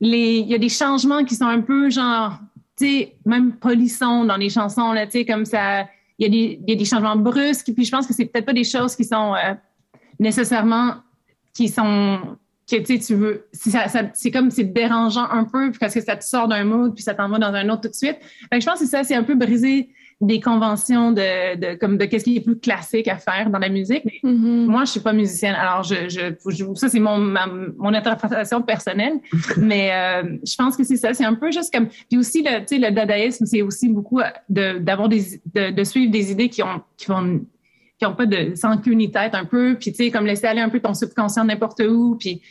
Il 0.02 0.48
y 0.50 0.56
a 0.56 0.58
des 0.58 0.70
changements 0.70 1.24
qui 1.24 1.36
sont 1.36 1.46
un 1.46 1.62
peu 1.62 1.90
genre, 1.90 2.40
tu 2.78 2.86
sais, 2.88 3.16
même 3.26 3.54
polissons 3.54 4.26
dans 4.26 4.38
les 4.38 4.50
chansons, 4.50 4.92
là, 4.94 5.06
tu 5.06 5.12
sais, 5.20 5.26
comme 5.26 5.46
ça, 5.46 5.86
il 6.18 6.24
y, 6.24 6.26
a 6.26 6.30
des, 6.30 6.60
il 6.68 6.70
y 6.70 6.74
a 6.74 6.76
des 6.76 6.86
changements 6.86 7.16
brusques, 7.16 7.72
puis 7.74 7.86
je 7.86 7.92
pense 7.92 8.08
que 8.08 8.14
c'est 8.14 8.26
peut-être 8.26 8.46
pas 8.46 8.54
des 8.54 8.64
choses 8.64 8.96
qui 8.96 9.06
sont 9.06 9.34
euh, 9.36 9.54
nécessairement, 10.20 10.96
qui 11.54 11.68
sont, 11.70 12.20
que 12.70 12.78
tu 12.78 12.86
sais, 12.86 13.00
tu 13.00 13.16
veux, 13.16 13.48
ça, 13.54 13.88
ça- 13.88 14.10
c'est 14.14 14.32
comme, 14.32 14.50
c'est 14.52 14.64
dérangeant 14.66 15.28
un 15.30 15.44
peu, 15.44 15.72
parce 15.80 15.94
que 15.94 16.02
ça 16.02 16.16
te 16.16 16.24
sort 16.24 16.48
d'un 16.48 16.64
mood, 16.64 16.94
puis 16.94 17.04
ça 17.04 17.14
t'envoie 17.14 17.40
dans 17.40 17.54
un 17.54 17.70
autre 17.70 17.82
tout 17.82 17.90
de 17.90 17.94
suite. 17.96 18.18
Fait 18.50 18.58
que 18.58 18.62
je 18.62 18.66
pense 18.66 18.80
que 18.80 18.86
ça, 18.88 19.04
c'est 19.04 19.16
un 19.16 19.24
peu 19.24 19.36
briser 19.36 19.90
des 20.22 20.40
conventions 20.40 21.12
de, 21.12 21.56
de 21.56 21.76
comme 21.78 21.98
de 21.98 22.06
qu'est-ce 22.06 22.24
qui 22.26 22.38
est 22.38 22.42
plus 22.42 22.60
classique 22.60 23.08
à 23.08 23.18
faire 23.18 23.50
dans 23.50 23.60
la 23.60 23.70
musique. 23.70 24.04
Mais 24.06 24.20
Mm-hmm. 24.24 24.66
moi, 24.68 24.86
je 24.86 24.92
suis 24.92 25.00
pas 25.00 25.14
musicienne, 25.14 25.56
alors 25.56 25.84
je, 25.84 26.08
je, 26.08 26.22
je- 26.52 26.74
ça 26.76 26.90
c'est 26.90 27.00
mon 27.00 27.18
ma- 27.18 27.48
mon 27.78 27.94
interprétation 27.94 28.62
personnelle. 28.62 29.14
mais 29.58 29.90
euh, 29.92 30.38
je 30.46 30.56
pense 30.56 30.78
que 30.78 30.84
c'est 30.84 30.96
ça, 30.98 31.14
c'est 31.14 31.26
un 31.26 31.34
peu 31.34 31.52
juste 31.52 31.74
comme 31.74 31.88
puis 31.88 32.18
aussi 32.20 32.44
le 32.44 32.60
tu 32.60 32.68
sais 32.68 32.78
le 32.78 32.92
dadaïsme, 32.92 33.46
c'est 33.46 33.62
aussi 33.64 33.90
beaucoup 33.90 34.22
de 34.50 34.78
d'avoir 34.78 35.10
des 35.10 35.42
de, 35.56 35.72
de 35.72 35.84
suivre 35.84 36.12
des 36.12 36.32
idées 36.32 36.50
qui 36.50 36.62
ont 36.64 36.82
qui 36.98 37.08
vont 37.08 37.42
qui 37.98 38.06
ont 38.06 38.14
pas 38.16 38.26
de 38.26 38.54
sans 38.56 38.78
queue 38.78 38.94
ni 38.94 39.12
tête 39.12 39.34
un 39.36 39.46
peu, 39.46 39.76
puis 39.80 39.92
tu 39.92 39.98
sais 40.04 40.12
comme 40.12 40.26
laisser 40.26 40.46
aller 40.48 40.62
un 40.62 40.70
peu 40.70 40.80
ton 40.80 40.94
subconscient 40.94 41.44
n'importe 41.46 41.82
où, 41.88 42.16
puis 42.20 42.42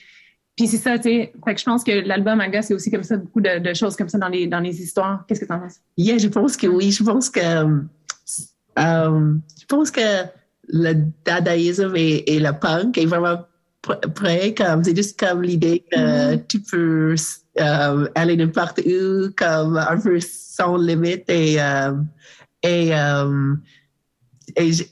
puis 0.56 0.66
c'est 0.66 0.76
ça, 0.76 0.98
tu 0.98 1.04
sais. 1.04 1.32
Fait 1.44 1.54
que 1.54 1.60
je 1.60 1.64
pense 1.64 1.82
que 1.84 2.06
l'album 2.06 2.40
Aga, 2.40 2.60
c'est 2.60 2.74
aussi 2.74 2.90
comme 2.90 3.02
ça, 3.02 3.16
beaucoup 3.16 3.40
de, 3.40 3.60
de 3.60 3.74
choses 3.74 3.96
comme 3.96 4.08
ça 4.08 4.18
dans 4.18 4.28
les, 4.28 4.46
dans 4.46 4.60
les 4.60 4.82
histoires. 4.82 5.24
Qu'est-ce 5.26 5.40
que 5.40 5.46
tu 5.46 5.52
en 5.52 5.60
penses? 5.60 5.76
Yeah, 5.96 6.18
je 6.18 6.28
pense 6.28 6.56
que 6.56 6.66
oui. 6.66 6.90
Je 6.90 7.02
pense 7.02 7.30
que, 7.30 7.40
euh, 7.40 7.80
euh, 8.78 9.34
je 9.58 9.66
pense 9.66 9.90
que 9.90 10.00
le 10.68 10.94
dadaïsme 11.24 11.94
et, 11.96 12.24
et 12.26 12.38
le 12.38 12.52
punk 12.52 12.98
est 12.98 13.06
vraiment 13.06 13.44
pr- 13.82 14.12
prêt. 14.12 14.54
Comme, 14.54 14.84
c'est 14.84 14.94
juste 14.94 15.18
comme 15.18 15.42
l'idée 15.42 15.84
que 15.90 16.36
tu 16.36 16.60
peux 16.60 17.14
euh, 17.58 18.08
aller 18.14 18.36
n'importe 18.36 18.80
où, 18.80 19.30
comme 19.36 19.76
un 19.78 19.98
peu 19.98 20.20
sans 20.20 20.76
limite 20.76 21.28
et, 21.30 21.60
euh, 21.60 21.94
et, 22.62 22.90
et 24.56 24.72
je, 24.72 24.84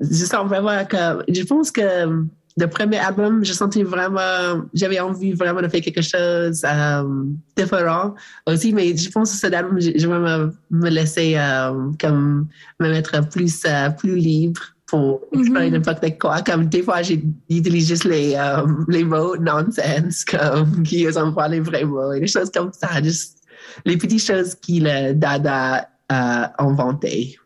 je 0.00 0.24
sens 0.24 0.48
vraiment 0.48 0.84
que, 0.84 1.22
je 1.32 1.42
pense 1.44 1.70
que 1.70 2.24
le 2.60 2.66
premier 2.68 2.98
album, 2.98 3.44
je 3.44 3.52
sentais 3.52 3.82
vraiment, 3.82 4.62
j'avais 4.74 5.00
envie 5.00 5.32
vraiment 5.32 5.62
de 5.62 5.68
faire 5.68 5.80
quelque 5.80 6.02
chose 6.02 6.62
euh, 6.64 7.24
différent 7.56 8.14
aussi, 8.46 8.72
mais 8.72 8.96
je 8.96 9.10
pense 9.10 9.32
que 9.32 9.38
cet 9.38 9.54
album, 9.54 9.80
je, 9.80 9.90
vais 9.90 10.18
me, 10.18 10.52
me 10.70 10.90
laisser 10.90 11.34
euh, 11.36 11.90
comme 12.00 12.48
me 12.78 12.88
mettre 12.90 13.28
plus, 13.30 13.62
euh, 13.66 13.90
plus 13.90 14.16
libre 14.16 14.60
pour 14.86 15.20
explorer 15.32 15.70
n'importe 15.70 16.18
quoi. 16.18 16.42
Comme 16.42 16.66
des 16.66 16.82
fois, 16.82 17.00
j'utilise 17.02 17.88
juste 17.88 18.04
les, 18.04 18.34
euh, 18.36 18.66
les 18.88 19.04
mots 19.04 19.36
nonsense, 19.36 20.24
comme 20.24 20.82
qui 20.82 21.10
sont 21.12 21.32
pas 21.32 21.48
les 21.48 21.60
vrais 21.60 21.84
mots, 21.84 22.12
et 22.12 22.20
des 22.20 22.26
choses 22.26 22.50
comme 22.50 22.72
ça, 22.72 23.02
juste 23.02 23.38
les 23.86 23.96
petites 23.96 24.24
choses 24.24 24.54
qu'il 24.54 24.86
a 24.86 25.12
Dada 25.14 25.88
a 26.08 26.62
inventées. 26.62 27.39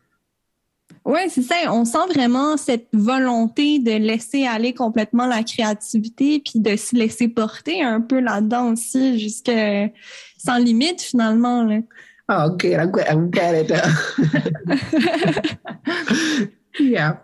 Oui, 1.05 1.21
c'est 1.29 1.43
ça. 1.43 1.55
On 1.69 1.85
sent 1.85 2.07
vraiment 2.15 2.57
cette 2.57 2.89
volonté 2.93 3.79
de 3.79 3.93
laisser 3.93 4.47
aller 4.47 4.73
complètement 4.73 5.27
la 5.27 5.43
créativité 5.43 6.41
puis 6.41 6.61
de 6.61 6.77
se 6.77 6.97
laisser 6.97 7.29
porter 7.29 7.83
un 7.83 8.01
peu 8.01 8.21
là-dedans 8.21 8.73
aussi, 8.73 9.19
jusque 9.19 9.53
sans 10.39 10.57
limite 10.57 11.03
finalement. 11.03 11.63
Là. 11.65 11.81
Oh, 12.31 12.49
good. 12.51 12.73
I'm 12.73 12.91
glad, 12.91 13.07
I'm 13.11 13.31
glad 13.31 13.71
it. 13.71 13.73
Yeah. 16.81 17.23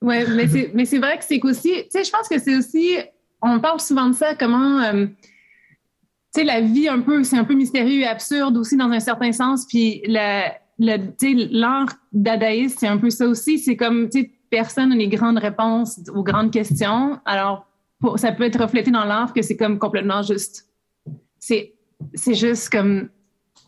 Ouais, 0.00 0.24
mais 0.28 0.46
c'est 0.46 0.70
mais 0.74 0.84
c'est 0.84 0.98
vrai 0.98 1.18
que 1.18 1.24
c'est 1.24 1.40
qu'aussi, 1.40 1.72
tu 1.72 1.86
sais, 1.90 2.04
je 2.04 2.10
pense 2.10 2.28
que 2.28 2.38
c'est 2.38 2.56
aussi, 2.56 2.96
on 3.42 3.58
parle 3.58 3.80
souvent 3.80 4.08
de 4.08 4.14
ça, 4.14 4.36
comment, 4.36 4.80
euh, 4.80 5.06
tu 5.06 5.14
sais, 6.40 6.44
la 6.44 6.60
vie 6.60 6.88
un 6.88 7.00
peu, 7.00 7.24
c'est 7.24 7.36
un 7.36 7.44
peu 7.44 7.54
mystérieux 7.54 8.02
et 8.02 8.06
absurde 8.06 8.56
aussi 8.56 8.76
dans 8.76 8.90
un 8.90 9.00
certain 9.00 9.32
sens, 9.32 9.66
puis 9.66 10.02
la, 10.06 10.54
l'art 10.78 11.92
dadaïste, 12.12 12.78
c'est 12.80 12.86
un 12.86 12.98
peu 12.98 13.10
ça 13.10 13.26
aussi, 13.26 13.58
c'est 13.58 13.76
comme, 13.76 14.08
tu 14.08 14.20
sais, 14.20 14.30
personne 14.50 14.90
n'a 14.90 14.96
les 14.96 15.08
grandes 15.08 15.38
réponses 15.38 16.00
aux 16.14 16.22
grandes 16.22 16.50
questions, 16.50 17.18
alors 17.24 17.66
pour, 18.00 18.18
ça 18.18 18.32
peut 18.32 18.44
être 18.44 18.60
reflété 18.60 18.90
dans 18.90 19.04
l'art 19.04 19.32
que 19.32 19.42
c'est 19.42 19.56
comme 19.56 19.78
complètement 19.78 20.22
juste, 20.22 20.66
c'est 21.38 21.74
c'est 22.14 22.34
juste 22.34 22.70
comme 22.70 23.08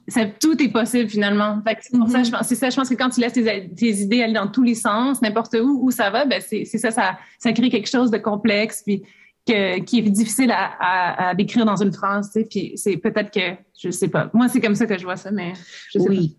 ça, 0.09 0.27
tout 0.27 0.61
est 0.63 0.69
possible 0.69 1.09
finalement. 1.09 1.63
C'est 1.81 1.97
pour 1.97 2.09
ça, 2.09 2.23
je 2.23 2.31
pense, 2.31 2.47
c'est 2.47 2.55
ça, 2.55 2.71
je 2.71 2.77
pense 2.77 2.89
que 2.89 2.95
quand 2.95 3.11
tu 3.11 3.21
laisses 3.21 3.33
tes, 3.33 3.71
tes 3.75 3.91
idées 3.91 4.23
aller 4.23 4.35
dans 4.35 4.49
tous 4.49 4.63
les 4.63 4.75
sens, 4.75 5.23
n'importe 5.23 5.55
où, 5.55 5.81
où 5.83 5.91
ça 5.91 6.11
va, 6.11 6.25
ben 6.25 6.41
c'est, 6.41 6.65
ça, 6.65 6.91
ça, 6.91 7.19
ça 7.39 7.53
crée 7.53 7.71
quelque 7.71 7.89
chose 7.89 8.11
de 8.11 8.19
complexe, 8.19 8.83
puis 8.85 9.03
que, 9.47 9.81
qui 9.81 9.99
est 9.99 10.03
difficile 10.03 10.51
à, 10.51 10.71
à, 10.79 11.29
à 11.29 11.35
décrire 11.35 11.65
dans 11.65 11.81
une 11.81 11.93
phrase, 11.93 12.31
tu 12.33 12.41
sais, 12.41 12.47
puis 12.49 12.73
c'est 12.77 12.97
peut-être 12.97 13.31
que, 13.31 13.57
je 13.79 13.91
sais 13.91 14.09
pas. 14.09 14.31
Moi, 14.33 14.49
c'est 14.49 14.61
comme 14.61 14.75
ça 14.75 14.87
que 14.87 14.99
je 14.99 15.05
vois 15.05 15.17
ça, 15.17 15.31
mais 15.31 15.53
je 15.93 15.99
sais 15.99 16.09
Oui. 16.09 16.37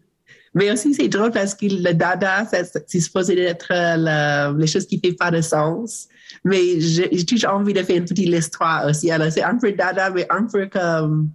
Mais 0.54 0.70
aussi, 0.72 0.94
c'est 0.94 1.08
drôle 1.08 1.32
parce 1.32 1.56
que 1.56 1.66
le 1.66 1.94
dada, 1.94 2.46
c'est 2.88 3.00
supposé 3.00 3.40
être 3.42 3.68
euh, 3.72 3.96
la- 3.98 4.52
les 4.58 4.68
choses 4.68 4.86
qui 4.86 5.00
ne 5.04 5.10
font 5.10 5.16
pas 5.16 5.32
de 5.32 5.42
sens. 5.42 6.08
Mais 6.44 6.80
j'ai 6.82 7.26
toujours 7.26 7.52
envie 7.52 7.74
de 7.74 7.82
faire 7.84 7.98
une 7.98 8.06
petite 8.06 8.20
histoire 8.30 8.86
aussi. 8.88 9.10
Alors, 9.12 9.32
c'est 9.32 9.44
un 9.44 9.58
peu 9.58 9.72
dada, 9.72 10.10
mais 10.10 10.26
un 10.30 10.44
peu 10.44 10.68
comme 10.68 11.30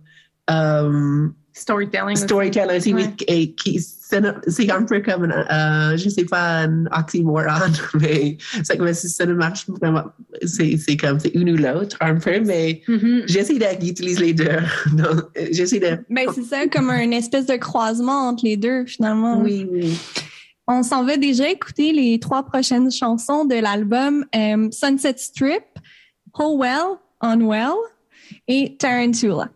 euh, 0.51 1.29
Storytelling. 1.59 2.13
aussi. 2.13 2.23
storytelling 2.23 2.77
aussi. 2.77 2.95
Ouais. 2.95 3.11
mais 3.29 3.47
qui- 3.53 3.81
C'est 3.81 4.71
un 4.71 4.83
peu 4.85 5.01
comme, 5.01 5.25
euh, 5.25 5.97
je 5.97 6.05
ne 6.05 6.11
sais 6.11 6.25
pas, 6.25 6.61
un 6.61 6.87
oxymoron, 6.87 7.73
mais 8.01 8.39
c'est 8.63 8.77
comme 8.77 8.93
si 8.95 9.09
ça 9.09 9.27
ne 9.27 9.35
marche 9.35 9.67
vraiment 9.69 10.05
c'est 10.45 10.97
comme 10.97 11.19
c'est 11.19 11.35
une 11.35 11.51
ou 11.51 11.57
l'autre 11.57 11.97
un 12.01 12.15
peu, 12.17 12.39
mais 12.41 12.83
Mhm. 12.87 13.23
j'essaie 13.27 13.59
d'utiliser 13.81 14.21
les 14.27 14.33
deux. 14.35 14.59
J'essaie 15.51 15.81
de. 15.81 15.99
Ben, 16.09 16.27
c'est 16.35 16.45
ça, 16.45 16.69
comme 16.69 16.91
un 16.91 17.11
espèce 17.11 17.47
de 17.47 17.57
croisement 17.57 18.29
entre 18.29 18.45
les 18.45 18.57
deux, 18.57 18.87
finalement. 18.87 19.41
Oui, 19.43 19.67
oui. 19.71 19.99
On 20.69 20.83
s'en 20.85 21.05
va 21.05 21.17
déjà 21.17 21.49
écouter 21.49 21.93
les 21.93 22.19
trois 22.21 22.45
prochaines 22.45 22.91
chansons 22.93 23.45
de 23.45 23.55
l'album 23.57 24.25
euh, 24.35 24.69
Sunset 24.71 25.15
Strip, 25.17 25.65
Whole 26.39 26.59
Well, 26.61 26.99
Unwell 27.21 27.75
et 28.49 28.77
Tarantula. 28.79 29.49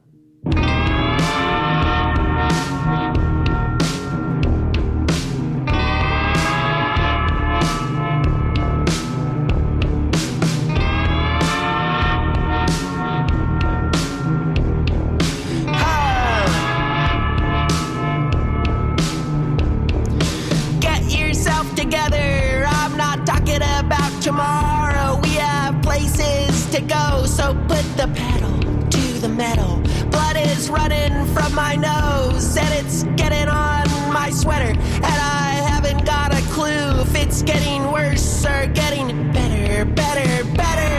Sweater. 34.41 34.71
And 34.71 35.05
I 35.05 35.53
haven't 35.69 36.07
got 36.07 36.33
a 36.33 36.41
clue 36.55 37.03
if 37.03 37.15
it's 37.15 37.43
getting 37.43 37.93
worse 37.93 38.47
or 38.47 38.67
getting 38.69 39.09
better, 39.33 39.85
better, 39.85 40.45
better. 40.55 40.95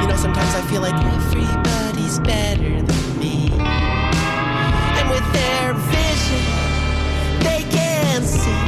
You 0.00 0.08
know, 0.08 0.16
sometimes 0.16 0.54
I 0.54 0.62
feel 0.70 0.80
like 0.80 0.96
everybody's 1.18 2.18
better 2.20 2.80
than 2.80 3.18
me. 3.18 3.50
And 4.96 5.10
with 5.10 5.26
their 5.34 5.74
vision, 5.92 6.46
they 7.44 7.62
can 7.76 8.22
see 8.22 8.64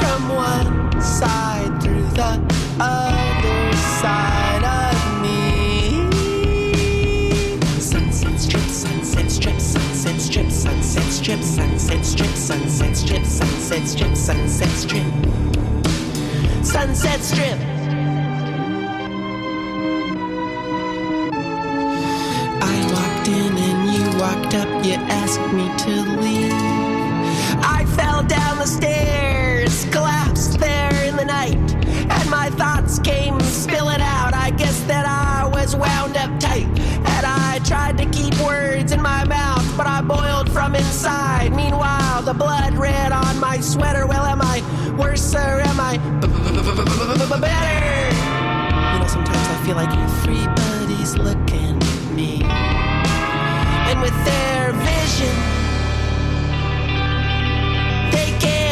from 0.00 0.20
one 0.30 1.02
side 1.02 1.82
through 1.82 2.08
the 2.20 2.40
other 2.80 3.76
side 4.00 4.64
of 4.64 4.96
me. 5.20 6.08
Sunset 7.78 8.40
strip, 8.40 8.62
sunset 8.62 9.30
strip, 9.30 9.60
sunset 9.60 10.18
strip, 10.18 10.50
sunset 10.50 11.12
strip, 11.12 11.42
sunset 11.86 12.04
strip, 12.04 12.34
sunset 12.34 12.96
strip, 12.96 13.24
sunset 13.24 13.86
strip, 13.86 14.16
sunset 14.16 14.68
strip, 14.70 15.06
sunset 16.64 17.20
strip. 17.20 17.58
I 22.60 22.76
walked 22.92 23.28
in 23.28 23.52
and 23.56 23.80
you 23.94 24.02
walked 24.18 24.54
up, 24.54 24.68
you 24.84 24.94
asked 24.94 25.52
me 25.52 25.70
to 25.84 25.92
leave. 26.20 26.52
I 27.62 27.84
fell 27.96 28.24
down 28.24 28.58
the 28.58 28.66
stairs, 28.66 29.15
but 39.76 39.86
I 39.86 40.00
boiled 40.00 40.50
from 40.50 40.74
inside. 40.74 41.54
Meanwhile, 41.54 42.22
the 42.22 42.32
blood 42.32 42.74
red 42.74 43.12
on 43.12 43.38
my 43.38 43.60
sweater. 43.60 44.06
Well, 44.06 44.24
am 44.24 44.40
I 44.40 44.62
worse 44.96 45.34
or 45.34 45.60
am 45.60 45.78
I 45.78 45.98
better? 47.40 48.06
You 48.92 48.98
know, 49.00 49.06
sometimes 49.06 49.46
I 49.48 49.62
feel 49.66 49.76
like 49.76 49.92
everybody's 49.92 51.16
looking 51.18 51.76
at 51.76 52.12
me, 52.14 52.42
and 52.42 54.00
with 54.00 54.16
their 54.24 54.72
vision 54.72 55.36
they 58.12 58.30
can 58.40 58.65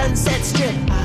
sunset 0.00 0.42
strip. 0.44 0.99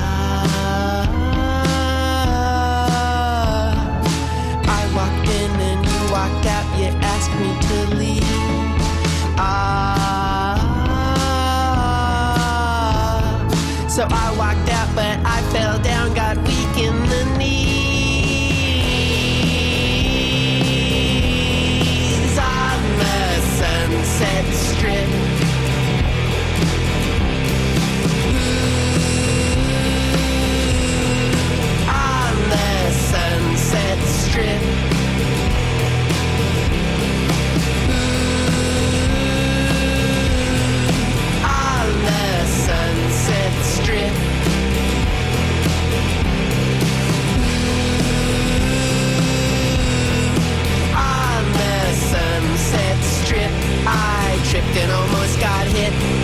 And 54.77 54.91
almost 54.91 55.39
got 55.39 55.65
hit 55.67 56.14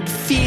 mid-feet. 0.00 0.39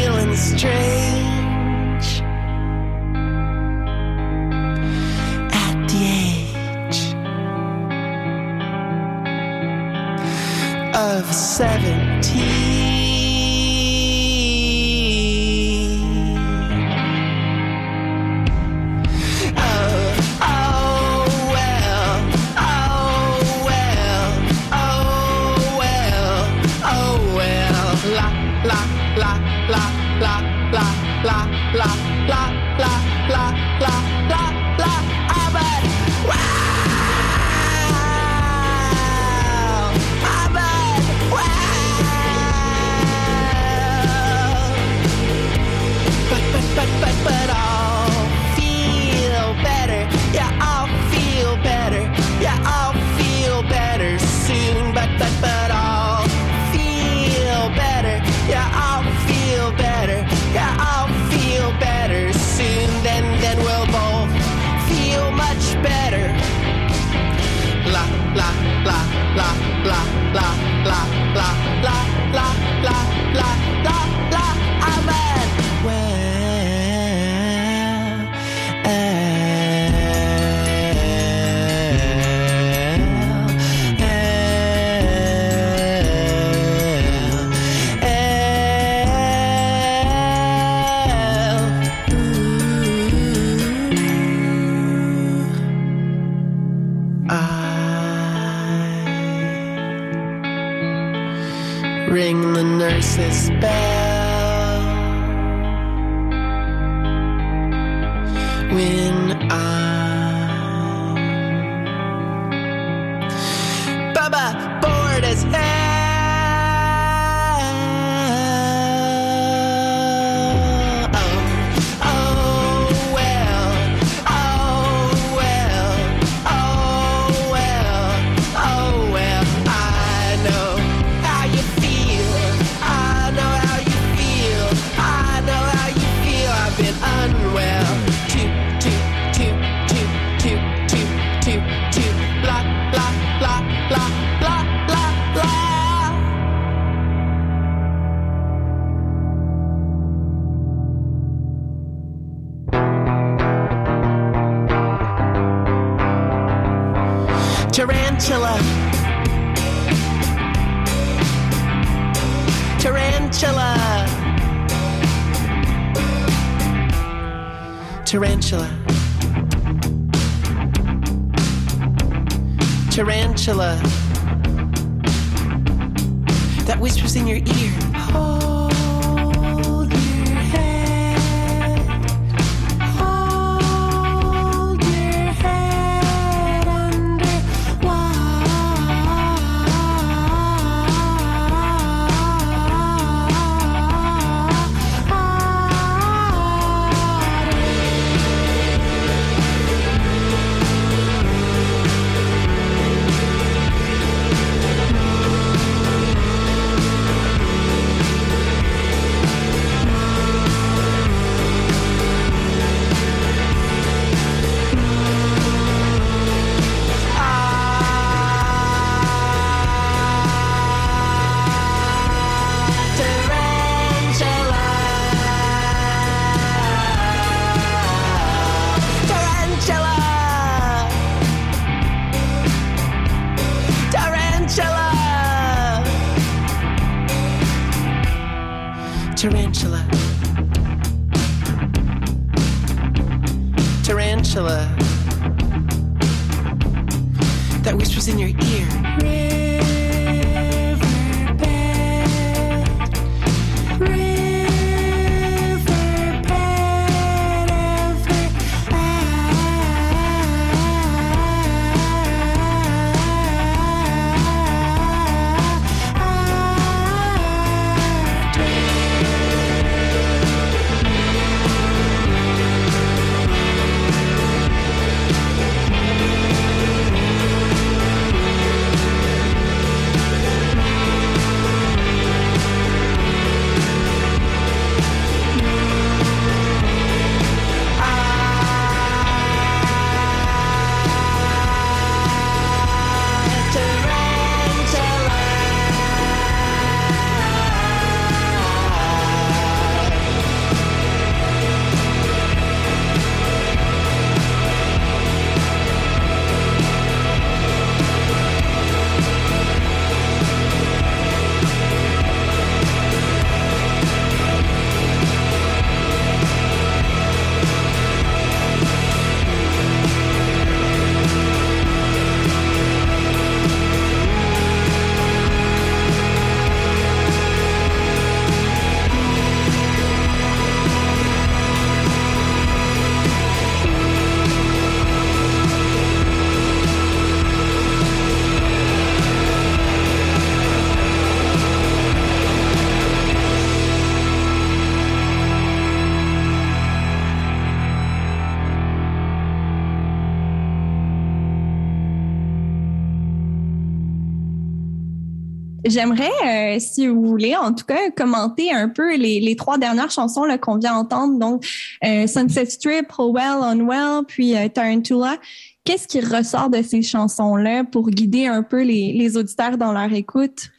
J'aimerais, 355.74 356.54
euh, 356.56 356.58
si 356.60 356.86
vous 356.86 357.04
voulez, 357.04 357.34
en 357.34 357.52
tout 357.52 357.64
cas, 357.64 357.90
commenter 357.90 358.52
un 358.52 358.68
peu 358.68 358.94
les, 358.94 359.18
les 359.18 359.34
trois 359.34 359.58
dernières 359.58 359.90
chansons 359.90 360.24
qu'on 360.40 360.58
vient 360.58 360.76
entendre. 360.76 361.18
Donc, 361.18 361.44
euh, 361.84 362.06
Sunset 362.06 362.46
Strip, 362.46 362.92
Howell, 362.96 363.42
Unwell, 363.42 364.04
puis 364.06 364.36
euh, 364.36 364.48
Tarantula. 364.48 365.16
Qu'est-ce 365.64 365.88
qui 365.88 366.00
ressort 366.00 366.48
de 366.48 366.62
ces 366.62 366.82
chansons-là 366.82 367.64
pour 367.64 367.90
guider 367.90 368.28
un 368.28 368.44
peu 368.44 368.62
les, 368.62 368.92
les 368.92 369.16
auditeurs 369.16 369.58
dans 369.58 369.72
leur 369.72 369.92
écoute? 369.92 370.50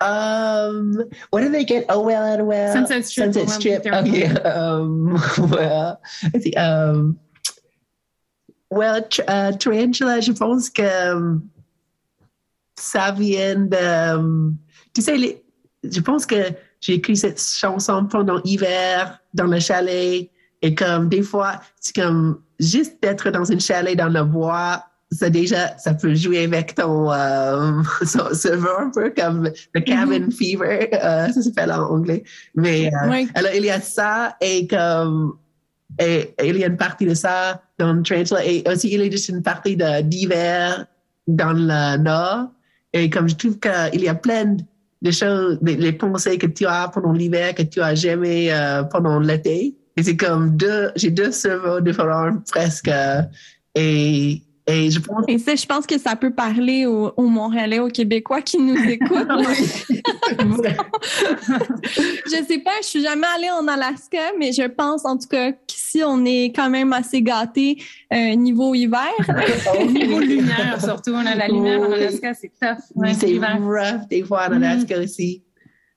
Um, 0.00 1.04
what 1.32 1.42
did 1.42 1.52
they 1.52 1.64
get? 1.64 1.84
Oh 1.88 2.00
well 2.00 2.24
and 2.24 2.46
well. 2.46 2.72
Sunset 2.72 3.04
Strip, 3.04 3.32
Sunset 3.32 3.46
well, 3.46 3.60
Strip. 3.60 3.86
Okay. 3.86 4.26
Um, 4.44 5.16
well, 5.38 6.00
I 6.34 6.38
think, 6.38 6.56
um, 6.58 7.16
well, 8.70 9.06
uh, 9.28 9.52
Tarantula, 9.52 10.20
je 10.20 10.32
pense 10.32 10.68
que 10.68 11.12
um, 11.12 11.48
ça 12.78 13.10
vient 13.12 13.56
de, 13.56 14.14
um, 14.14 14.56
tu 14.94 15.02
sais, 15.02 15.16
les, 15.16 15.42
je 15.82 16.00
pense 16.00 16.26
que 16.26 16.36
j'ai 16.80 16.94
écrit 16.94 17.16
cette 17.16 17.40
chanson 17.40 18.06
pendant 18.06 18.40
l'hiver 18.44 19.18
dans 19.34 19.46
le 19.46 19.60
chalet 19.60 20.30
et 20.62 20.74
comme 20.74 21.08
des 21.08 21.22
fois, 21.22 21.60
c'est 21.80 21.94
comme 21.94 22.40
juste 22.58 23.02
d'être 23.02 23.30
dans 23.30 23.44
une 23.44 23.60
chalet 23.60 23.96
dans 23.96 24.08
le 24.08 24.24
bois 24.24 24.84
ça 25.12 25.30
déjà, 25.30 25.76
ça 25.78 25.94
peut 25.94 26.14
jouer 26.14 26.44
avec 26.44 26.74
ton 26.74 27.12
euh, 27.12 27.82
son 28.04 28.32
cerveau 28.34 28.68
un 28.78 28.90
peu 28.90 29.12
comme 29.16 29.50
le 29.74 29.80
cabin 29.80 30.30
fever, 30.30 30.90
euh, 30.92 31.28
ça 31.28 31.42
s'appelle 31.42 31.72
en 31.72 31.88
anglais. 31.90 32.24
Mais 32.54 32.88
euh, 32.88 33.08
Oui. 33.10 33.28
alors 33.34 33.52
il 33.54 33.64
y 33.64 33.70
a 33.70 33.80
ça 33.80 34.36
et 34.40 34.66
comme 34.66 35.38
et, 36.00 36.34
et 36.38 36.48
il 36.48 36.56
y 36.56 36.64
a 36.64 36.66
une 36.66 36.76
partie 36.76 37.06
de 37.06 37.14
ça 37.14 37.62
dans 37.78 37.92
le 37.92 38.02
Tarantula 38.02 38.44
et 38.44 38.64
aussi 38.66 38.88
il 38.92 39.00
y 39.00 39.06
a 39.06 39.10
juste 39.10 39.28
une 39.28 39.42
partie 39.42 39.76
d'hiver 40.02 40.86
dans 41.28 41.52
le 41.52 41.96
nord 41.98 42.48
et 42.96 43.10
comme 43.10 43.28
je 43.28 43.36
trouve 43.36 43.58
qu'il 43.58 44.00
y 44.00 44.08
a 44.08 44.14
plein 44.14 44.56
de 45.02 45.10
choses, 45.10 45.58
les 45.62 45.92
pensées 45.92 46.38
que 46.38 46.46
tu 46.46 46.66
as 46.66 46.88
pendant 46.88 47.12
l'hiver 47.12 47.54
que 47.54 47.62
tu 47.62 47.80
as 47.80 47.94
jamais 47.94 48.50
euh, 48.50 48.82
pendant 48.84 49.20
l'été. 49.20 49.76
Et 49.96 50.02
c'est 50.02 50.16
comme 50.16 50.56
deux, 50.56 50.90
j'ai 50.96 51.10
deux 51.10 51.30
cerveaux 51.30 51.80
différents 51.80 52.38
presque. 52.50 52.90
et, 53.74 54.42
et 54.68 54.90
je 54.90 54.98
pense 54.98 55.24
Et 55.28 55.38
ça, 55.38 55.54
je 55.54 55.64
pense 55.64 55.86
que 55.86 55.96
ça 55.96 56.16
peut 56.16 56.32
parler 56.32 56.86
aux, 56.86 57.12
aux 57.16 57.28
Montréalais, 57.28 57.78
aux 57.78 57.88
Québécois 57.88 58.42
qui 58.42 58.58
nous 58.58 58.76
écoutent. 58.76 59.28
je 62.26 62.44
sais 62.48 62.58
pas, 62.58 62.72
je 62.82 62.86
suis 62.86 63.02
jamais 63.02 63.26
allée 63.36 63.50
en 63.50 63.68
Alaska, 63.68 64.32
mais 64.38 64.52
je 64.52 64.66
pense 64.66 65.04
en 65.04 65.16
tout 65.16 65.28
cas 65.28 65.52
qu'ici, 65.52 66.02
on 66.04 66.24
est 66.24 66.52
quand 66.54 66.68
même 66.68 66.92
assez 66.92 67.22
gâtés 67.22 67.80
euh, 68.12 68.34
niveau 68.34 68.74
hiver. 68.74 69.12
Niveau 69.88 70.18
lumière, 70.18 70.80
surtout. 70.80 71.12
On 71.12 71.24
a 71.24 71.34
la 71.34 71.46
lumière 71.46 71.80
en. 71.80 71.92
Alaska, 71.92 72.34
c'est 72.34 72.52
tough. 72.60 72.78
Oui, 72.96 73.14
c'est 73.14 73.38
rough 73.38 74.08
des 74.10 74.24
fois 74.24 74.48
en 74.48 74.62
Alaska 74.62 74.98
aussi. 74.98 75.44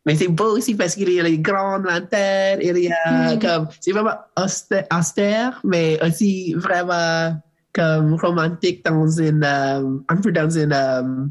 Mais 0.06 0.16
c'est 0.16 0.28
beau 0.28 0.58
aussi 0.58 0.76
parce 0.76 0.96
qu'il 0.96 1.12
y 1.12 1.20
a 1.20 1.24
les 1.24 1.40
grandes 1.40 1.84
lanternes, 1.84 2.60
il 2.62 2.78
y 2.78 2.92
a 2.92 3.36
Mm. 3.36 3.40
comme, 3.40 3.68
c'est 3.80 3.92
vraiment 3.92 4.16
austère, 4.38 4.86
austère, 4.92 5.60
mais 5.64 6.00
aussi 6.04 6.54
vraiment 6.56 7.34
comme 7.74 8.16
romantique 8.16 8.84
dans 8.86 9.08
une, 9.08 9.44
euh, 9.44 10.00
un 10.10 10.16
peu 10.18 10.32
dans 10.32 10.50
une 10.50 10.74
euh, 10.74 11.26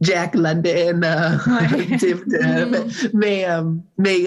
Jack 0.00 0.34
London 0.34 1.00
euh, 1.04 1.36
Ouais. 1.46 1.96
type 1.98 2.26
de- 2.28 2.42
Mm. 2.42 3.10
mais 3.14 3.46
mais 3.98 4.24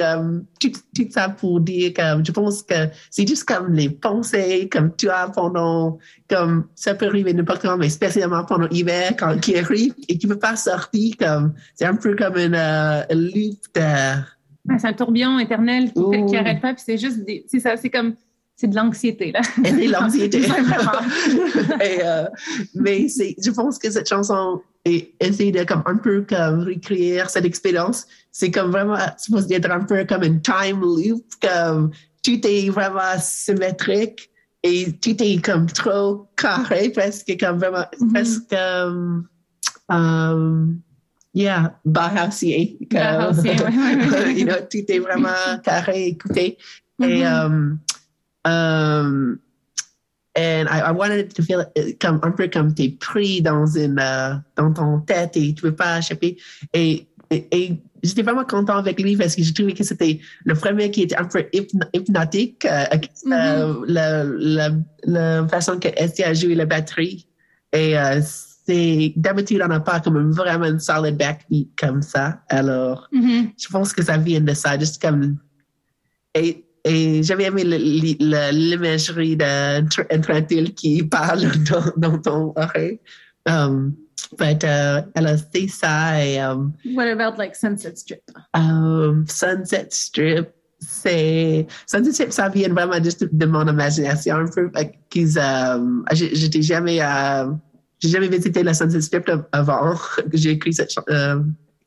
tout, 0.60 0.72
tout 0.96 1.08
ça 1.10 1.28
pour 1.28 1.60
dire 1.60 1.92
que 1.94 2.02
je 2.26 2.32
pense 2.32 2.64
que 2.64 2.76
c'est 3.10 3.28
juste 3.28 3.44
comme 3.44 3.74
les 3.74 3.90
pensées 3.90 4.70
comme 4.72 4.96
tu 4.96 5.10
as 5.10 5.28
pendant 5.30 5.98
comme 6.30 6.68
ça 6.76 6.94
peut 6.96 7.08
arriver 7.08 7.34
n'importe 7.34 7.64
quand 7.64 7.78
mais 7.78 7.90
spécialement 7.90 8.46
pendant 8.46 8.68
l'hiver 8.68 9.14
quand 9.20 9.38
qui 9.40 9.58
arrive 9.58 9.94
et 10.08 10.18
tu 10.18 10.28
peux 10.30 10.40
pas 10.40 10.56
sortir 10.56 11.16
comme 11.20 11.54
c'est 11.74 11.86
un 11.86 11.96
peu 11.96 12.16
comme 12.16 12.38
une, 12.38 12.56
euh, 12.56 13.02
une 13.12 13.20
lutte 13.34 13.66
de- 13.76 14.22
c'est 14.80 14.88
un 14.88 14.94
tourbillon 14.94 15.38
éternel 15.40 15.92
qui, 15.92 16.02
fait- 16.12 16.26
qui 16.26 16.36
Ouh. 16.36 16.40
arrête 16.40 16.60
pas, 16.62 16.74
puis 16.74 16.82
c'est 16.84 16.98
juste. 16.98 17.20
C'est 17.48 17.60
ça, 17.60 17.78
c'est 17.78 17.92
comme. 17.92 18.16
C'est 18.58 18.68
de 18.68 18.76
l'anxiété, 18.76 19.32
là. 19.34 19.41
et 19.65 19.70
c'est 19.76 19.88
l'anxiété. 19.88 20.41
Et, 21.82 22.00
euh, 22.04 22.26
mais 22.74 23.08
c'est 23.10 23.36
je 23.44 23.52
pense 23.52 23.78
que 23.78 23.89
cette 23.91 24.08
chanson 24.08 24.62
et 24.86 25.13
essayer 25.20 25.52
de 25.52 25.63
comme 25.65 25.84
un 25.86 25.98
peu 25.98 26.22
comme 26.28 26.60
recréer 26.63 27.22
cette 27.28 27.44
expérience 27.46 28.06
c'est 28.32 28.52
comme 28.52 28.72
vraiment 28.72 28.98
supposé 29.18 29.56
être 29.56 29.70
un 29.72 29.82
peu 29.82 30.06
comme 30.06 30.24
une 30.24 30.41
time 30.41 30.80
loop 30.82 31.26
comme 31.41 31.91
tout 32.24 32.39
est 32.48 32.70
vraiment 32.70 33.18
symétrique 33.20 34.30
et 34.63 34.91
tout 35.02 35.22
est 35.22 35.44
comme 35.44 35.65
trop 35.68 36.28
carré 36.38 36.89
presque 36.89 37.36
comme 37.39 37.58
vraiment 37.58 37.86
Mhm. 38.00 38.13
presque 38.13 38.54
um, 38.54 39.28
um, 39.89 40.80
yeah 41.34 41.78
Bauhausier 41.84 42.78
comme- 42.91 43.34
Bauhausien, 43.34 43.56
ouais, 43.58 43.96
ouais, 43.96 44.10
ouais. 44.26 44.34
you 44.39 44.46
know, 44.46 44.56
tout 44.72 44.86
est 44.88 45.00
vraiment 45.00 45.60
carré 45.63 46.06
écouté 46.08 46.58
et 47.04 47.24
Mhm. 47.24 47.26
um, 47.26 47.80
um, 48.46 49.40
and 50.38 50.68
I, 50.70 50.80
I 50.90 50.92
wanted 50.92 51.34
to 51.36 51.42
feel 51.44 51.62
uh, 51.78 51.92
comme 52.00 52.20
un 52.24 52.32
peu 52.32 52.48
comme 52.48 52.74
t'es 52.74 52.90
pris 52.90 53.42
dans 53.42 53.66
une 53.66 54.00
euh, 54.00 54.36
dans 54.56 54.74
ton 54.74 55.00
tête 55.02 55.36
et 55.38 55.54
tu 55.54 55.62
peux 55.64 55.76
pas 55.76 56.00
échapper 56.00 56.38
et 56.74 57.08
et, 57.32 57.48
et 57.52 57.82
j'étais 58.04 58.22
vraiment 58.22 58.46
content 58.46 58.78
avec 58.78 59.02
lui 59.02 59.16
parce 59.18 59.36
que 59.36 59.42
j'ai 59.42 59.54
trouvé 59.54 59.74
que 59.74 59.84
c'était 59.84 60.20
le 60.44 60.54
premier 60.54 60.92
qui 60.92 61.02
était 61.04 61.16
un 61.18 61.26
peu 61.26 61.46
hypno- 61.54 61.88
hypnotique 61.94 62.66
euh, 62.66 62.86
euh, 63.32 63.84
la, 63.88 64.24
la, 64.26 64.70
la 65.06 65.48
façon 65.48 65.80
que 65.80 65.88
Esty 65.96 66.24
a 66.24 66.34
joué 66.34 66.54
la 66.54 66.66
batterie 66.68 67.28
et 67.74 67.98
euh, 67.98 68.22
c'est 68.68 69.14
d'habitude 69.16 69.62
on 69.64 69.70
n'a 69.70 69.80
pas 69.80 70.00
comme 70.02 70.18
une, 70.18 70.32
vraiment 70.32 70.66
une 70.66 70.80
solid 70.80 71.18
backbeat 71.18 71.70
comme 71.80 72.02
ça 72.04 72.42
alors 72.50 73.08
Mhm. 73.12 73.52
je 73.58 73.68
pense 73.70 73.91
que 73.93 74.04
ça 74.04 74.18
vient 74.18 74.41
de 74.41 74.54
ça, 74.54 74.78
juste 74.78 75.02
comme. 75.02 75.38
Et, 76.36 76.64
et 76.86 77.24
j'avais 77.24 77.46
aimé 77.46 77.64
l'imagerie 77.66 79.36
d'un 79.36 79.86
qui 80.76 81.04
parle 81.12 81.42
dans, 81.70 81.84
dans 81.98 82.18
ton 82.20 82.54
oreille. 82.56 83.00
Um, 83.48 83.96
but, 84.38 84.64
uh, 84.64 85.04
alors, 85.16 85.38
c'est 85.54 85.68
ça. 85.68 86.24
Et, 86.24 86.40
um, 86.40 86.74
What 86.96 87.08
about 87.08 87.38
like 87.38 87.56
Sunset 87.56 87.96
Strip? 87.98 88.22
um, 88.54 89.26
Sunset 89.28 89.88
Strip, 89.92 90.50
c'est. 90.80 91.68
Sunset 91.88 92.14
Strip, 92.14 92.32
ça 92.32 92.50
vient 92.50 92.70
vraiment 92.70 93.04
juste 93.04 93.28
de 93.32 93.46
mon 93.46 93.68
imagination 93.68 94.36
un 94.38 94.48
peu. 94.48 94.70
like, 94.74 94.98
um, 95.38 96.06
J'étais 96.14 96.62
jamais. 96.62 97.02
euh, 97.02 97.52
j'ai 98.00 98.10
jamais 98.10 98.28
visité 98.28 98.62
la 98.62 98.74
Sunset 98.74 99.02
Strip 99.02 99.30
avant 99.52 99.96
que 100.32 100.38
j'ai 100.38 100.52
écrit 100.52 100.74
cette 100.74 100.92
euh, 101.10 101.40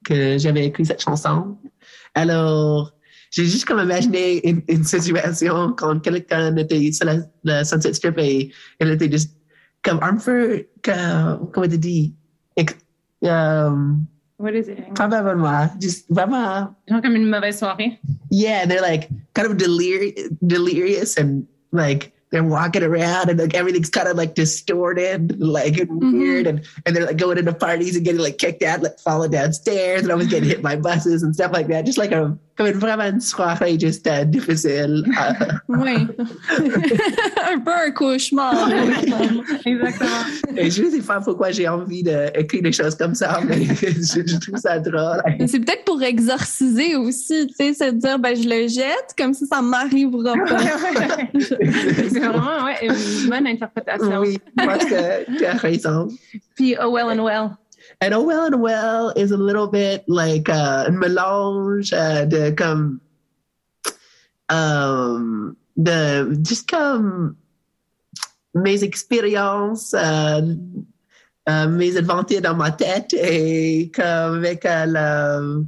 que 0.05 0.39
j'avais 0.39 0.67
écrit 0.67 0.87
cette 0.87 1.03
chanson. 1.03 1.57
Alors, 2.15 2.93
j'ai 3.31 3.45
juste 3.45 3.65
comme 3.67 3.81
imaginé 3.81 4.47
une, 4.49 4.63
une 4.69 4.85
situation 4.85 5.73
quand 5.77 6.01
quelqu'un 6.01 6.57
était 6.57 6.91
sur 6.93 7.07
la, 7.07 7.17
la 7.45 7.65
Sunset 7.65 7.95
Strip 7.95 8.19
et 8.19 8.51
elle 8.79 8.91
était 8.93 9.11
juste 9.11 9.37
comme 9.83 9.99
un 10.03 10.17
peu, 10.17 10.65
comme, 10.83 11.51
comment 11.53 11.69
tu 11.69 11.79
dis, 11.79 12.15
euh, 13.25 13.67
um, 13.69 14.07
What 14.39 14.53
is 14.53 14.69
it? 14.69 14.79
pas 14.95 15.09
vraiment, 15.09 15.69
juste 15.81 16.07
vraiment, 16.11 16.75
Genre 16.89 17.03
comme 17.03 17.17
une 17.17 17.29
mauvaise 17.29 17.59
soirée. 17.59 17.99
yeah, 18.31 18.67
they're 18.67 18.81
like 18.83 19.09
kind 19.35 19.47
of 19.49 19.57
delirious, 19.57 20.29
delirious 20.43 21.17
and 21.19 21.45
like 21.73 22.13
they're 22.31 22.45
walking 22.45 22.83
around 22.83 23.31
and 23.31 23.39
like 23.39 23.55
everything's 23.55 23.91
kind 23.91 24.09
of 24.09 24.17
like 24.17 24.35
distorted, 24.35 25.41
like 25.41 25.79
and 25.81 25.89
Mhm. 25.91 26.13
weird, 26.19 26.47
and 26.47 26.61
and 26.85 26.95
they're 26.97 27.07
like 27.07 27.17
going 27.17 27.39
into 27.39 27.53
parties 27.53 27.97
and 27.97 28.05
getting 28.05 28.21
like 28.21 28.39
kicked 28.39 28.63
out, 28.63 28.83
like 28.83 28.99
falling 29.01 29.31
downstairs, 29.31 30.03
and 30.03 30.11
always 30.13 30.29
getting 30.29 30.49
hit 30.49 30.63
by 30.63 30.77
buses 30.77 31.23
and 31.23 31.35
stuff 31.35 31.53
like 31.53 31.69
that. 31.69 31.85
Just 31.87 31.99
like 31.99 32.13
a 32.13 32.37
comme 32.57 32.67
une 32.67 32.79
vraiment 32.81 33.05
une 33.07 33.21
soirée 33.21 33.79
juste 33.79 34.07
uh, 34.09 34.25
difficile. 34.25 35.05
Uh, 35.17 35.59
Oui. 35.69 36.09
un 37.53 37.61
peu 37.61 37.71
un 37.71 37.91
cauchemar. 37.93 38.53
Exactement. 39.65 40.25
et 40.57 40.71
je 40.71 40.91
sais 40.91 41.01
pas 41.07 41.21
pourquoi 41.21 41.51
j'ai 41.53 41.69
envie 41.69 42.03
d'écrire 42.03 42.63
des 42.63 42.73
choses 42.73 42.97
comme 42.97 43.15
ça, 43.15 43.41
mais 43.47 43.65
je, 43.65 44.23
je 44.27 44.39
trouve 44.41 44.59
ça 44.59 44.79
drôle. 44.81 45.23
C'est 45.47 45.61
peut-être 45.61 45.85
pour 45.85 46.03
exorciser 46.03 46.97
aussi, 46.97 47.47
tu 47.47 47.55
sais, 47.55 47.75
se 47.75 47.91
dire, 47.93 48.19
ben, 48.19 48.35
je 48.37 48.49
le 48.49 48.67
jette, 48.67 49.15
comme 49.17 49.35
ça, 49.35 49.47
ça 49.47 49.63
m'arrivera 49.63 50.35
pas. 50.35 50.59
C'est 52.21 52.29
vraiment 52.29 52.65
ouais, 52.65 52.87
une 52.87 53.31
bonne 53.31 53.47
interprétation. 53.47 54.19
Oui, 54.21 54.39
je 54.59 54.65
pense 54.65 54.85
que 54.85 55.39
tu 55.39 55.45
as 55.45 55.55
raison. 55.55 56.09
Puis 56.55 56.77
Oh 56.81 56.91
Well 56.91 57.11
and 57.11 57.25
Well. 57.25 57.57
And 58.01 58.13
Oh 58.13 58.23
Well 58.23 58.47
and 58.53 58.61
Well 58.61 59.13
is 59.17 59.33
a 59.33 59.37
little 59.37 59.69
bit 59.69 60.05
like 60.09 60.49
uh, 60.49 60.87
un 60.89 60.99
mélange 60.99 61.93
uh, 61.93 62.27
de 62.27 62.51
comme 62.51 63.01
um, 64.51 65.57
de 65.77 66.35
juste 66.45 66.69
comme 66.69 67.37
mes 68.55 68.83
expériences, 68.83 69.95
euh, 69.95 70.55
euh, 71.49 71.69
mes 71.69 71.97
aventures 71.97 72.43
dans 72.43 72.57
ma 72.57 72.71
tête 72.71 73.15
et 73.15 73.91
comme 73.95 74.37
avec 74.37 74.67
euh, 74.67 75.63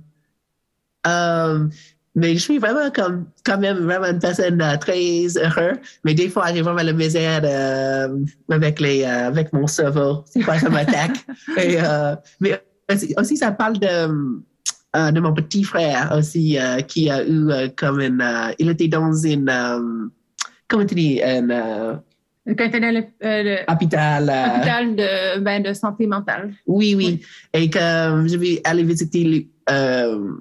euh, 1.07 1.69
mais 2.15 2.35
je 2.35 2.41
suis 2.41 2.59
vraiment 2.59 2.91
comme 2.91 3.27
quand 3.45 3.59
même 3.59 3.79
vraiment 3.79 4.07
une 4.07 4.19
personne 4.19 4.61
euh, 4.61 4.77
très 4.77 5.27
heureuse. 5.37 5.77
Mais 6.05 6.15
des 6.15 6.29
fois, 6.29 6.53
j'ai 6.53 6.63
vraiment 6.63 6.83
la 6.83 6.93
misère 6.93 7.41
euh, 7.45 8.09
avec 8.51 8.81
les 8.81 9.03
euh, 9.05 9.29
avec 9.29 9.53
mon 9.53 9.67
cerveau. 9.67 10.25
C'est 10.27 10.41
quoi 10.43 10.59
ça 10.59 10.69
m'attaque. 10.69 11.19
Mais 11.57 12.61
aussi, 12.93 13.15
aussi, 13.17 13.37
ça 13.37 13.53
parle 13.53 13.79
de 13.79 13.87
euh, 14.97 15.11
de 15.13 15.21
mon 15.21 15.33
petit 15.33 15.63
frère 15.63 16.13
aussi 16.19 16.59
euh, 16.59 16.81
qui 16.81 17.09
a 17.11 17.23
eu 17.25 17.49
euh, 17.51 17.69
comme 17.77 18.01
une 18.01 18.25
il 18.59 18.69
était 18.71 18.89
dans 18.89 19.13
une 19.15 20.11
comment 20.67 20.85
tu 20.85 20.95
dis 20.97 21.23
un 21.23 21.49
euh, 21.51 21.95
Quand 22.59 22.71
tu 22.71 22.81
dans 22.81 22.93
le, 22.93 23.05
euh, 23.23 23.43
le 23.45 23.57
hôpital. 23.73 24.29
euh, 24.29 24.57
hôpital 24.57 24.97
de, 24.97 25.39
ben, 25.41 25.63
de 25.63 25.73
santé 25.75 26.07
mentale. 26.09 26.53
oui, 26.67 26.95
oui. 26.97 27.21
Et 27.55 27.71
comme 27.71 28.27
je 28.29 28.37
vais 28.37 28.61
aller 28.65 28.83
visiter, 28.83 29.49
euh, 29.71 30.33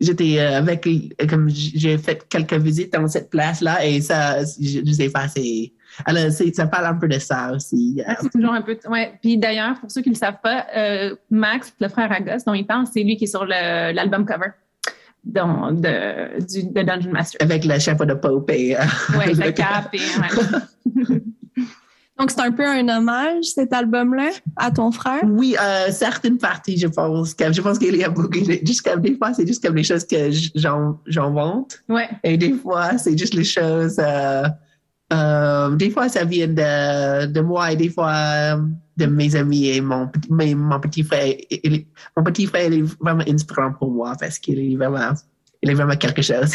j'étais 0.00 0.38
euh, 0.38 0.58
avec, 0.58 0.86
euh, 0.86 1.26
comme 1.28 1.48
j'ai 1.50 1.98
fait 1.98 2.26
quelques 2.28 2.54
visites 2.54 2.92
dans 2.92 3.06
cette 3.08 3.30
place-là 3.30 3.84
et 3.84 4.00
ça, 4.00 4.42
je, 4.44 4.80
je 4.84 4.92
sais 4.92 5.10
pas, 5.10 5.28
c'est, 5.28 5.72
alors 6.06 6.30
ça 6.30 6.66
parle 6.66 6.86
un 6.86 6.94
peu 6.94 7.08
de 7.08 7.18
ça 7.18 7.52
aussi. 7.54 7.96
Ouais, 8.06 8.14
C'est 8.22 8.30
toujours 8.30 8.52
un 8.52 8.62
peu. 8.62 8.78
Ouais. 8.88 9.14
Puis 9.20 9.36
d'ailleurs, 9.38 9.78
pour 9.80 9.90
ceux 9.90 10.00
qui 10.02 10.10
ne 10.10 10.14
le 10.14 10.18
savent 10.18 10.40
pas, 10.42 10.66
euh, 10.76 11.16
Max, 11.30 11.72
le 11.80 11.88
frère 11.88 12.12
Agos 12.12 12.44
dont 12.46 12.54
il 12.54 12.66
parle, 12.66 12.86
c'est 12.92 13.02
lui 13.02 13.16
qui 13.16 13.24
est 13.24 13.28
sur 13.28 13.44
le- 13.44 13.92
l'album 13.92 14.24
cover 14.24 14.50
de, 15.24 16.40
du, 16.46 16.70
de 16.72 16.82
Dungeon 16.82 17.10
Master. 17.10 17.38
Avec 17.42 17.64
le 17.64 17.78
chapeau 17.78 18.04
de 18.04 18.14
Pope 18.14 18.50
et, 18.50 18.76
euh, 18.76 18.80
Ouais, 19.18 19.26
le 19.32 19.38
la 19.40 19.52
cape 19.52 19.94
et. 19.94 19.98
ouais. 19.98 21.18
Donc, 22.18 22.30
c'est 22.32 22.40
un 22.40 22.50
peu 22.50 22.66
un 22.66 22.88
hommage, 22.88 23.44
cet 23.44 23.72
album-là, 23.72 24.30
à 24.56 24.70
ton 24.70 24.90
frère? 24.90 25.22
Oui, 25.24 25.54
euh, 25.60 25.90
certaines 25.90 26.38
parties, 26.38 26.76
je 26.76 26.88
pense. 26.88 27.34
Je 27.38 27.60
pense 27.60 27.78
qu'il 27.78 27.96
y 27.96 28.02
a 28.02 28.08
beaucoup. 28.10 28.40
Des 28.40 29.16
fois, 29.16 29.32
c'est 29.34 29.46
juste 29.46 29.64
comme 29.64 29.76
les 29.76 29.84
choses 29.84 30.04
que 30.04 30.30
j'en 30.56 30.98
j'invente. 31.06 31.78
Ouais. 31.88 32.08
Et 32.24 32.36
des 32.36 32.54
fois, 32.54 32.98
c'est 32.98 33.16
juste 33.16 33.34
les 33.34 33.44
choses. 33.44 33.96
Euh, 34.00 34.44
euh, 35.12 35.76
des 35.76 35.90
fois, 35.90 36.08
ça 36.08 36.24
vient 36.24 36.48
de, 36.48 37.26
de 37.26 37.40
moi 37.40 37.72
et 37.72 37.76
des 37.76 37.88
fois 37.88 38.58
de 38.96 39.06
mes 39.06 39.36
amis 39.36 39.68
et 39.68 39.80
mon, 39.80 40.10
mon 40.28 40.80
petit 40.80 41.04
frère. 41.04 41.34
Il, 41.50 41.86
mon 42.16 42.24
petit 42.24 42.46
frère 42.46 42.66
il 42.66 42.80
est 42.80 43.00
vraiment 43.00 43.24
inspirant 43.28 43.72
pour 43.72 43.92
moi 43.92 44.14
parce 44.18 44.38
qu'il 44.38 44.58
est 44.58 44.76
vraiment 44.76 45.12
il 45.62 45.70
est 45.70 45.74
vraiment 45.74 45.96
quelque 45.96 46.22
chose. 46.22 46.54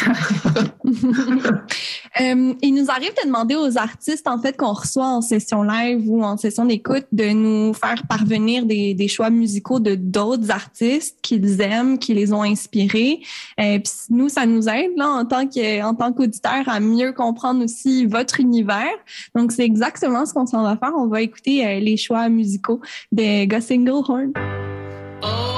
euh, 2.20 2.54
il 2.62 2.74
nous 2.74 2.90
arrive 2.90 3.12
de 3.22 3.26
demander 3.26 3.54
aux 3.54 3.76
artistes, 3.76 4.26
en 4.26 4.38
fait, 4.40 4.56
qu'on 4.56 4.72
reçoit 4.72 5.06
en 5.06 5.20
session 5.20 5.62
live 5.62 6.08
ou 6.08 6.24
en 6.24 6.38
session 6.38 6.64
d'écoute, 6.64 7.04
de 7.12 7.28
nous 7.30 7.74
faire 7.74 8.02
parvenir 8.08 8.64
des, 8.64 8.94
des 8.94 9.08
choix 9.08 9.28
musicaux 9.28 9.78
de 9.78 9.94
d'autres 9.94 10.50
artistes 10.50 11.18
qu'ils 11.20 11.60
aiment, 11.60 11.98
qui 11.98 12.14
les 12.14 12.32
ont 12.32 12.42
inspirés. 12.42 13.20
Euh, 13.60 13.78
puis 13.78 13.92
nous, 14.08 14.30
ça 14.30 14.46
nous 14.46 14.68
aide 14.70 14.92
là 14.96 15.08
en 15.08 15.26
tant 15.26 15.46
que 15.46 15.82
en 15.82 15.94
tant 15.94 16.12
qu'auditeur 16.12 16.66
à 16.66 16.80
mieux 16.80 17.12
comprendre 17.12 17.62
aussi 17.62 18.06
votre 18.06 18.40
univers. 18.40 18.94
Donc 19.34 19.52
c'est 19.52 19.64
exactement 19.64 20.24
ce 20.24 20.32
qu'on 20.32 20.46
s'en 20.46 20.62
va 20.62 20.76
faire. 20.78 20.92
On 20.96 21.08
va 21.08 21.20
écouter 21.20 21.66
euh, 21.66 21.78
les 21.78 21.98
choix 21.98 22.30
musicaux 22.30 22.80
de 23.12 23.44
Gus 23.44 23.70
Horn. 23.70 24.32
Oh 25.22 25.53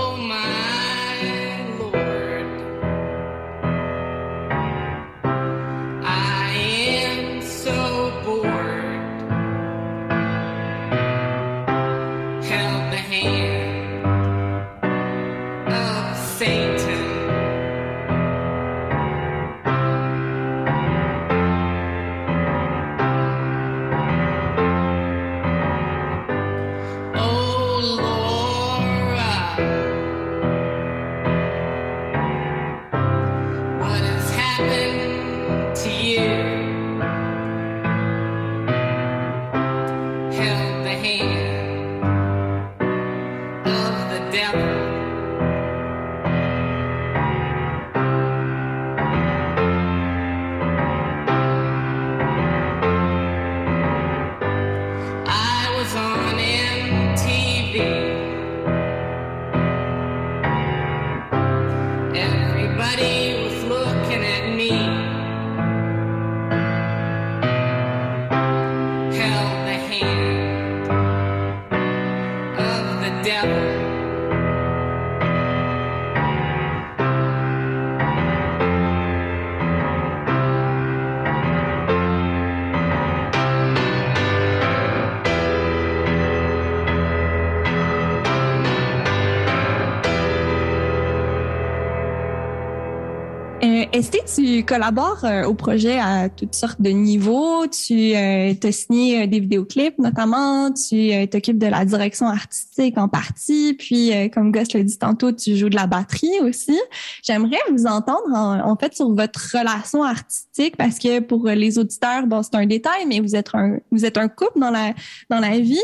Esté, 93.97 94.21
tu 94.27 94.63
collabores 94.63 95.25
euh, 95.25 95.45
au 95.45 95.55
projet 95.55 95.99
à 95.99 96.29
toutes 96.29 96.55
sortes 96.55 96.83
de 96.83 96.91
niveaux? 96.91 97.67
Tu 97.67 98.15
euh, 98.15 98.53
as 98.63 98.73
signé 98.73 99.23
euh, 99.23 99.27
des 99.27 99.41
vidéoclips 99.41 99.99
notamment? 99.99 100.71
Tu 100.71 101.15
euh, 101.15 101.25
t'occupes 101.25 101.57
de 101.57 101.67
la 101.67 101.87
direction 101.87 102.27
artistique 102.27 102.99
en 102.99 103.09
partie? 103.09 103.73
Puis, 103.73 104.15
euh, 104.15 104.29
comme 104.29 104.53
Gus 104.53 104.75
l'a 104.75 104.83
dit 104.83 104.99
tantôt, 104.99 105.33
tu 105.33 105.57
joues 105.57 105.71
de 105.71 105.77
la 105.77 105.87
batterie 105.87 106.41
aussi. 106.43 106.79
J'aimerais 107.23 107.57
vous 107.71 107.87
entendre 107.87 108.35
en, 108.35 108.77
fait 108.77 108.95
sur 108.95 109.15
votre 109.15 109.41
relation 109.57 110.03
artistique 110.03 110.77
parce 110.77 110.99
que 110.99 111.21
pour 111.21 111.47
les 111.47 111.79
auditeurs, 111.79 112.27
bon, 112.27 112.43
c'est 112.43 112.55
un 112.55 112.67
détail, 112.67 113.07
mais 113.09 113.21
vous 113.21 113.35
êtes 113.35 113.49
un 113.55 113.79
vous 113.91 114.05
êtes 114.05 114.19
un 114.19 114.29
couple 114.29 114.61
dans 114.61 114.71
la 114.71 114.93
dans 115.31 115.41
la 115.41 115.59
vie, 115.59 115.81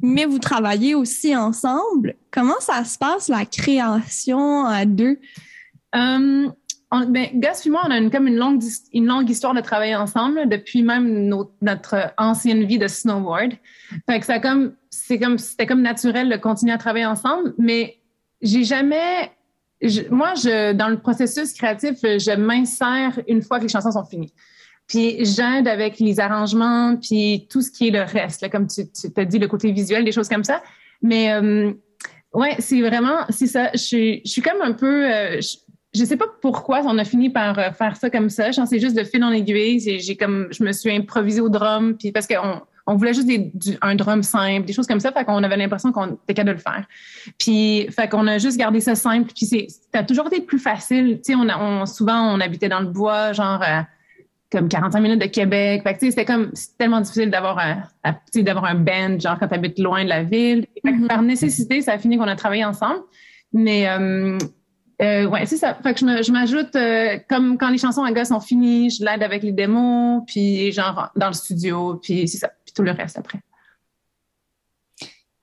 mais 0.00 0.26
vous 0.26 0.38
travaillez 0.38 0.94
aussi 0.94 1.34
ensemble. 1.34 2.14
Comment 2.30 2.60
ça 2.60 2.84
se 2.84 2.98
passe 2.98 3.26
la 3.26 3.44
création 3.46 4.64
à 4.64 4.84
deux? 4.84 5.18
On, 6.92 7.06
ben, 7.06 7.26
Gus 7.34 7.66
et 7.66 7.70
moi, 7.70 7.82
on 7.86 7.90
a 7.90 7.96
une, 7.98 8.10
comme 8.10 8.28
une 8.28 8.36
longue, 8.36 8.62
une 8.92 9.06
longue 9.06 9.28
histoire 9.28 9.54
de 9.54 9.60
travailler 9.60 9.96
ensemble 9.96 10.48
depuis 10.48 10.82
même 10.82 11.28
notre 11.60 12.12
ancienne 12.18 12.64
vie 12.64 12.78
de 12.78 12.86
snowboard. 12.86 13.54
Fait 14.08 14.20
que 14.20 14.26
ça 14.26 14.38
comme, 14.38 14.74
c'est 14.90 15.18
comme, 15.18 15.38
c'était 15.38 15.66
comme 15.66 15.82
naturel 15.82 16.28
de 16.28 16.36
continuer 16.36 16.72
à 16.72 16.78
travailler 16.78 17.06
ensemble, 17.06 17.54
mais 17.58 17.96
j'ai 18.42 18.62
jamais, 18.62 19.32
je- 19.80 20.02
moi, 20.10 20.34
je, 20.34 20.72
dans 20.74 20.88
le 20.88 21.00
processus 21.00 21.52
créatif, 21.54 21.96
je 22.02 22.36
m'insère 22.36 23.18
une 23.26 23.42
fois 23.42 23.58
que 23.58 23.64
les 23.64 23.68
chansons 23.70 23.90
sont 23.92 24.04
finies. 24.04 24.32
Puis 24.86 25.24
j'aide 25.24 25.68
avec 25.68 25.98
les 25.98 26.20
arrangements, 26.20 26.96
puis 26.96 27.46
tout 27.50 27.62
ce 27.62 27.70
qui 27.70 27.88
est 27.88 27.90
le 27.90 28.02
reste, 28.02 28.42
là, 28.42 28.50
comme 28.50 28.66
tu, 28.66 28.82
tu 28.90 29.10
t'as 29.10 29.24
dit, 29.24 29.38
le 29.38 29.48
côté 29.48 29.72
visuel, 29.72 30.04
des 30.04 30.12
choses 30.12 30.28
comme 30.28 30.44
ça. 30.44 30.62
Mais 31.00 31.32
euh, 31.32 31.72
ouais, 32.34 32.56
c'est 32.58 32.80
vraiment, 32.82 33.20
c'est 33.30 33.46
ça. 33.46 33.70
Je 33.72 33.78
suis, 33.78 34.22
je 34.26 34.30
suis 34.30 34.42
comme 34.42 34.60
un 34.60 34.72
peu, 34.72 35.10
euh, 35.10 35.40
je, 35.40 35.56
je 35.94 36.04
sais 36.04 36.16
pas 36.16 36.26
pourquoi 36.40 36.80
on 36.84 36.96
a 36.98 37.04
fini 37.04 37.30
par 37.30 37.58
euh, 37.58 37.70
faire 37.72 37.96
ça 37.96 38.08
comme 38.10 38.30
ça. 38.30 38.50
Je 38.50 38.60
c'est 38.66 38.80
juste 38.80 38.96
de 38.96 39.04
fil 39.04 39.22
en 39.22 39.30
aiguille. 39.30 39.78
J'ai, 40.00 40.16
comme, 40.16 40.48
je 40.50 40.64
me 40.64 40.72
suis 40.72 40.90
improvisée 40.90 41.40
au 41.40 41.48
drum, 41.48 41.96
puis 41.98 42.12
parce 42.12 42.26
qu'on 42.26 42.62
on 42.86 42.96
voulait 42.96 43.12
juste 43.14 43.26
des, 43.28 43.38
du- 43.54 43.76
un 43.80 43.94
drum 43.94 44.22
simple, 44.22 44.64
des 44.66 44.72
choses 44.72 44.86
comme 44.86 45.00
ça. 45.00 45.12
Fait 45.12 45.24
qu'on 45.24 45.42
avait 45.42 45.56
l'impression 45.56 45.92
qu'on 45.92 46.14
était 46.14 46.34
capable 46.34 46.48
de 46.48 46.52
le 46.54 46.58
faire. 46.72 46.84
Puis, 47.38 47.86
fait 47.90 48.08
qu'on 48.08 48.26
a 48.26 48.38
juste 48.38 48.58
gardé 48.58 48.80
ça 48.80 48.94
simple. 48.94 49.30
Puis 49.36 49.46
c'est, 49.46 49.66
ça 49.92 50.00
a 50.00 50.02
toujours 50.02 50.26
été 50.26 50.40
plus 50.40 50.58
facile. 50.58 51.16
Tu 51.24 51.32
sais, 51.32 51.34
on, 51.34 51.48
a- 51.48 51.58
on 51.58 51.86
souvent 51.86 52.34
on 52.34 52.40
habitait 52.40 52.68
dans 52.68 52.80
le 52.80 52.86
bois, 52.88 53.32
genre. 53.32 53.62
euh, 53.62 53.80
comme 54.50 54.68
45 54.68 55.00
minutes 55.00 55.20
de 55.22 55.26
Québec. 55.28 55.82
Fait 55.82 55.94
que, 55.94 55.98
tu 56.00 56.04
sais, 56.06 56.10
c'était 56.10 56.24
comme, 56.26 56.50
c'est 56.52 56.76
tellement 56.76 57.00
difficile 57.00 57.30
d'avoir 57.30 57.58
un, 57.58 57.84
sais, 58.30 58.42
d'avoir 58.42 58.66
un 58.66 58.74
band, 58.74 59.18
genre, 59.18 59.38
quand 59.38 59.48
tu 59.48 59.54
habites 59.54 59.78
loin 59.78 60.04
de 60.04 60.10
la 60.10 60.24
ville. 60.24 60.66
Fait 60.84 60.92
que 60.92 60.96
Mhm. 60.98 61.08
Par 61.08 61.22
nécessité, 61.22 61.80
ça 61.80 61.92
a 61.92 61.98
fini 61.98 62.18
qu'on 62.18 62.28
a 62.28 62.36
travaillé 62.36 62.62
ensemble. 62.62 63.00
Mais, 63.54 63.88
euh, 63.88 64.36
euh, 65.00 65.26
ouais, 65.26 65.46
c'est 65.46 65.56
ça. 65.56 65.74
Fait 65.82 65.94
que 65.94 66.00
je 66.00 66.32
m'ajoute, 66.32 66.74
euh, 66.76 67.18
comme 67.28 67.56
quand 67.58 67.70
les 67.70 67.78
chansons 67.78 68.02
à 68.04 68.12
gars 68.12 68.24
sont 68.24 68.40
finies, 68.40 68.90
je 68.90 69.04
l'aide 69.04 69.22
avec 69.22 69.42
les 69.42 69.52
démos, 69.52 70.22
puis 70.26 70.70
genre, 70.72 71.10
dans 71.16 71.28
le 71.28 71.32
studio, 71.34 71.98
puis 72.02 72.28
c'est 72.28 72.38
ça. 72.38 72.48
Puis 72.64 72.72
tout 72.74 72.82
le 72.82 72.92
reste 72.92 73.18
après. 73.18 73.40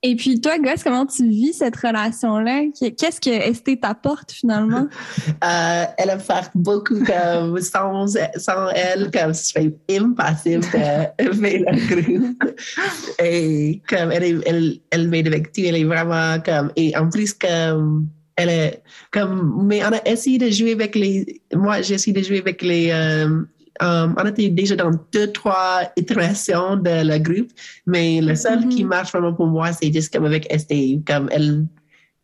Et 0.02 0.16
puis 0.16 0.40
toi, 0.40 0.58
Gus, 0.58 0.82
comment 0.82 1.04
tu 1.04 1.28
vis 1.28 1.52
cette 1.52 1.76
relation-là? 1.76 2.62
Qu'est-ce 2.96 3.20
que 3.20 3.28
Esté 3.28 3.78
t'apporte 3.78 4.32
finalement? 4.32 4.86
Euh, 5.42 5.84
elle 5.96 6.10
a 6.10 6.18
fait 6.18 6.50
beaucoup 6.54 7.02
comme 7.02 7.58
sans, 7.60 8.06
sans 8.36 8.68
elle, 8.74 9.10
comme 9.10 9.32
je 9.32 9.38
serais 9.40 9.72
impossible 9.90 10.60
de 10.60 10.66
faire 10.68 11.12
le 11.18 12.18
groupe. 12.18 12.44
Et 13.22 13.80
comme 13.88 14.12
elle, 14.12 14.24
est- 14.24 14.46
elle, 14.46 14.78
elle 14.90 15.08
m'aide 15.08 15.26
avec 15.28 15.52
tout, 15.52 15.62
elle 15.64 15.76
est 15.76 15.84
vraiment 15.84 16.38
comme, 16.40 16.70
et 16.76 16.94
en 16.96 17.08
plus 17.08 17.32
comme, 17.32 18.06
elle 18.36 18.48
est 18.48 18.82
comme, 19.10 19.64
mais 19.66 19.84
on 19.84 19.92
a 19.92 20.00
essayé 20.06 20.38
de 20.38 20.50
jouer 20.50 20.72
avec 20.72 20.94
les, 20.94 21.40
moi 21.54 21.82
j'ai 21.82 21.94
essayé 21.94 22.18
de 22.18 22.22
jouer 22.24 22.38
avec 22.38 22.62
les, 22.62 22.90
euh, 22.90 23.42
um, 23.80 24.14
on 24.18 24.26
était 24.26 24.48
déjà 24.48 24.76
dans 24.76 24.90
deux, 25.12 25.32
trois 25.32 25.82
itérations 25.96 26.76
de 26.76 27.04
le 27.06 27.18
groupe, 27.18 27.50
mais 27.86 28.20
le 28.20 28.34
seul 28.34 28.60
Mhm. 28.60 28.68
qui 28.68 28.84
marche 28.84 29.12
vraiment 29.12 29.32
pour 29.34 29.46
moi, 29.46 29.72
c'est 29.72 29.92
juste 29.92 30.12
comme 30.12 30.24
avec 30.26 30.46
ST, 30.52 31.04
comme 31.06 31.28
elle, 31.32 31.66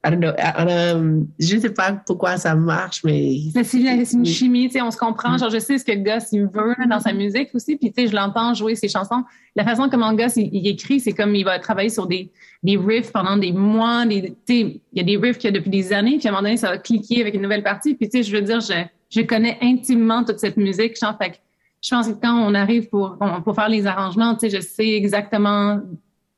I 0.07 0.11
don't 0.11 0.21
know, 0.21 0.33
a- 0.39 1.01
je 1.41 1.59
sais 1.59 1.71
pas 1.71 1.93
pourquoi 2.07 2.37
ça 2.37 2.55
marche, 2.55 3.03
mais 3.03 3.39
Mais 3.55 3.65
C'est 3.65 4.13
une 4.13 4.25
chimie, 4.25 4.67
tu 4.69 4.75
sais, 4.75 4.83
on 4.83 4.91
se 4.93 4.97
comprend. 4.97 5.33
Mm. 5.35 5.39
Genre, 5.41 5.51
je 5.51 5.59
sais 5.59 5.79
ce 5.79 5.85
que 5.85 5.93
Gus, 5.93 6.31
il 6.33 6.43
veut 6.43 6.75
là, 6.79 6.87
dans 6.89 7.01
sa 7.01 7.13
musique 7.13 7.49
aussi. 7.55 7.77
Puis, 7.77 7.93
tu 7.93 8.03
sais, 8.03 8.09
je 8.09 8.15
l'entends 8.15 8.55
jouer 8.55 8.77
ses 8.77 8.89
chansons. 8.89 9.25
La 9.57 9.65
façon 9.65 9.89
comment 9.91 10.13
Gus, 10.15 10.37
il, 10.37 10.49
il 10.53 10.69
écrit, 10.69 11.01
c'est 11.01 11.13
comme 11.13 11.35
il 11.35 11.45
va 11.45 11.59
travailler 11.59 11.89
sur 11.89 12.07
des, 12.07 12.31
des 12.63 12.77
riffs 12.77 13.11
pendant 13.11 13.37
des 13.37 13.53
mois. 13.53 14.07
Des, 14.07 14.23
tu 14.23 14.37
sais, 14.47 14.81
il 14.93 14.99
y 14.99 15.01
a 15.01 15.05
des 15.05 15.17
riffs 15.17 15.39
qu'il 15.39 15.51
y 15.53 15.57
a 15.57 15.59
depuis 15.59 15.71
des 15.71 15.93
années. 15.93 16.19
Puis, 16.19 16.29
à 16.29 16.31
un 16.31 16.35
moment 16.35 16.43
donné, 16.43 16.57
ça 16.57 16.69
va 16.71 16.79
cliquer 16.79 17.21
avec 17.21 17.35
une 17.35 17.43
nouvelle 17.43 17.65
partie. 17.65 17.95
Puis, 17.95 18.09
tu 18.09 18.19
sais, 18.19 18.23
je 18.23 18.37
veux 18.37 18.43
dire, 18.43 18.61
je, 18.61 18.75
je 19.11 19.23
connais 19.23 19.59
intimement 19.61 20.23
toute 20.23 20.39
cette 20.39 20.57
musique. 20.57 20.97
Genre, 21.01 21.17
fait 21.21 21.31
que 21.31 21.37
je 21.83 21.91
pense 21.91 22.09
que 22.09 22.15
quand 22.15 22.35
on 22.35 22.55
arrive 22.55 22.89
pour, 22.89 23.19
pour 23.45 23.55
faire 23.55 23.69
les 23.69 23.87
arrangements, 23.87 24.35
tu 24.35 24.49
sais, 24.49 24.57
je 24.57 24.61
sais 24.61 24.93
exactement, 24.95 25.81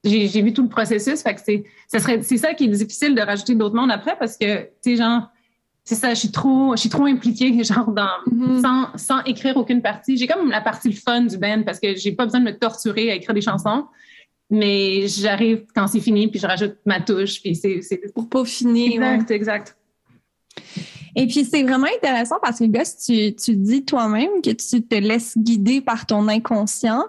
j'ai 0.05 0.43
vu 0.43 0.53
tout 0.53 0.63
le 0.63 0.69
processus, 0.69 1.23
fait 1.23 1.35
que 1.35 1.41
c'est, 1.45 1.65
ça 1.89 1.99
serait, 1.99 2.23
c'est 2.23 2.37
ça 2.37 2.55
qui 2.55 2.65
est 2.65 2.69
difficile 2.69 3.15
de 3.15 3.21
rajouter 3.21 3.55
d'autres 3.55 3.75
mondes 3.75 3.91
après 3.91 4.17
parce 4.19 4.37
que, 4.37 4.63
tu 4.63 4.69
sais, 4.83 4.97
genre, 4.97 5.23
c'est 5.85 5.95
ça, 5.95 6.11
je 6.15 6.19
suis 6.21 6.31
trop, 6.31 6.77
je 6.77 6.81
suis 6.81 6.89
trop 6.91 7.05
impliquée, 7.07 7.63
genre, 7.65 7.91
dans, 7.91 8.09
Mhm. 8.31 8.61
sans, 8.63 8.97
sans 8.97 9.23
écrire 9.25 9.57
aucune 9.57 9.83
partie. 9.83 10.17
J'ai 10.17 10.27
comme 10.27 10.51
la 10.51 10.61
partie 10.61 10.89
le 10.89 10.95
fun 10.95 11.23
du 11.23 11.37
band 11.39 11.63
parce 11.65 11.81
que 11.81 11.97
j'ai 11.97 12.13
pas 12.13 12.25
besoin 12.27 12.41
de 12.41 12.45
me 12.45 12.57
torturer 12.59 13.11
à 13.11 13.15
écrire 13.15 13.35
des 13.35 13.41
chansons. 13.41 13.87
Mais 14.51 15.07
j'arrive 15.09 15.67
quand 15.75 15.87
c'est 15.89 16.01
fini, 16.01 16.29
puis 16.29 16.41
je 16.41 16.47
rajoute 16.47 16.77
ma 16.87 17.01
touche, 17.01 17.43
puis 17.43 17.55
c'est, 17.55 17.81
Pour 18.15 18.29
peaufiner. 18.31 18.99
ouais. 18.99 19.15
exact, 19.15 19.31
exact. 19.31 19.77
Et 21.17 21.27
puis, 21.27 21.45
c'est 21.45 21.63
vraiment 21.63 21.87
intéressant 21.97 22.37
parce 22.41 22.59
que, 22.59 22.65
tu, 22.65 23.35
tu 23.35 23.57
dis 23.57 23.85
toi-même 23.85 24.41
que 24.43 24.51
tu 24.51 24.83
te 24.83 24.95
laisses 24.95 25.37
guider 25.37 25.81
par 25.81 26.07
ton 26.07 26.29
inconscient. 26.29 27.05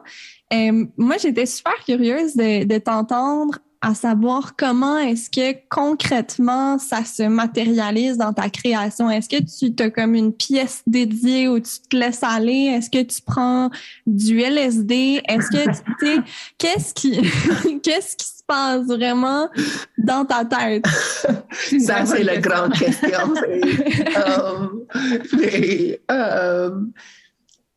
Euh, 0.53 0.85
moi, 0.97 1.17
j'étais 1.17 1.45
super 1.45 1.75
curieuse 1.85 2.35
de, 2.35 2.63
de 2.63 2.77
t'entendre 2.77 3.59
à 3.81 3.95
savoir 3.95 4.55
comment 4.57 4.97
est-ce 4.97 5.29
que 5.29 5.57
concrètement 5.69 6.77
ça 6.79 7.05
se 7.05 7.23
matérialise 7.23 8.17
dans 8.17 8.33
ta 8.33 8.49
création. 8.49 9.09
Est-ce 9.09 9.29
que 9.29 9.41
tu 9.41 9.81
as 9.81 9.89
comme 9.89 10.15
une 10.15 10.33
pièce 10.33 10.81
dédiée 10.85 11.47
où 11.47 11.59
tu 11.59 11.79
te 11.89 11.95
laisses 11.95 12.23
aller? 12.23 12.73
Est-ce 12.75 12.89
que 12.89 13.01
tu 13.01 13.21
prends 13.21 13.69
du 14.05 14.41
LSD? 14.41 15.21
Est-ce 15.27 15.49
que 15.49 15.69
tu 15.69 16.05
sais, 16.05 16.17
qu'est-ce 16.57 16.93
qui, 16.93 17.21
qu'est-ce 17.83 18.17
qui 18.17 18.25
se 18.25 18.43
passe 18.45 18.85
vraiment 18.85 19.49
dans 19.97 20.25
ta 20.25 20.43
tête? 20.43 20.85
Ça, 21.79 22.05
c'est 22.05 22.23
la 22.23 22.37
grande 22.37 22.73
question. 22.73 23.33
C'est, 23.35 24.17
euh, 24.17 24.67
mais, 25.37 26.01
euh, 26.11 26.71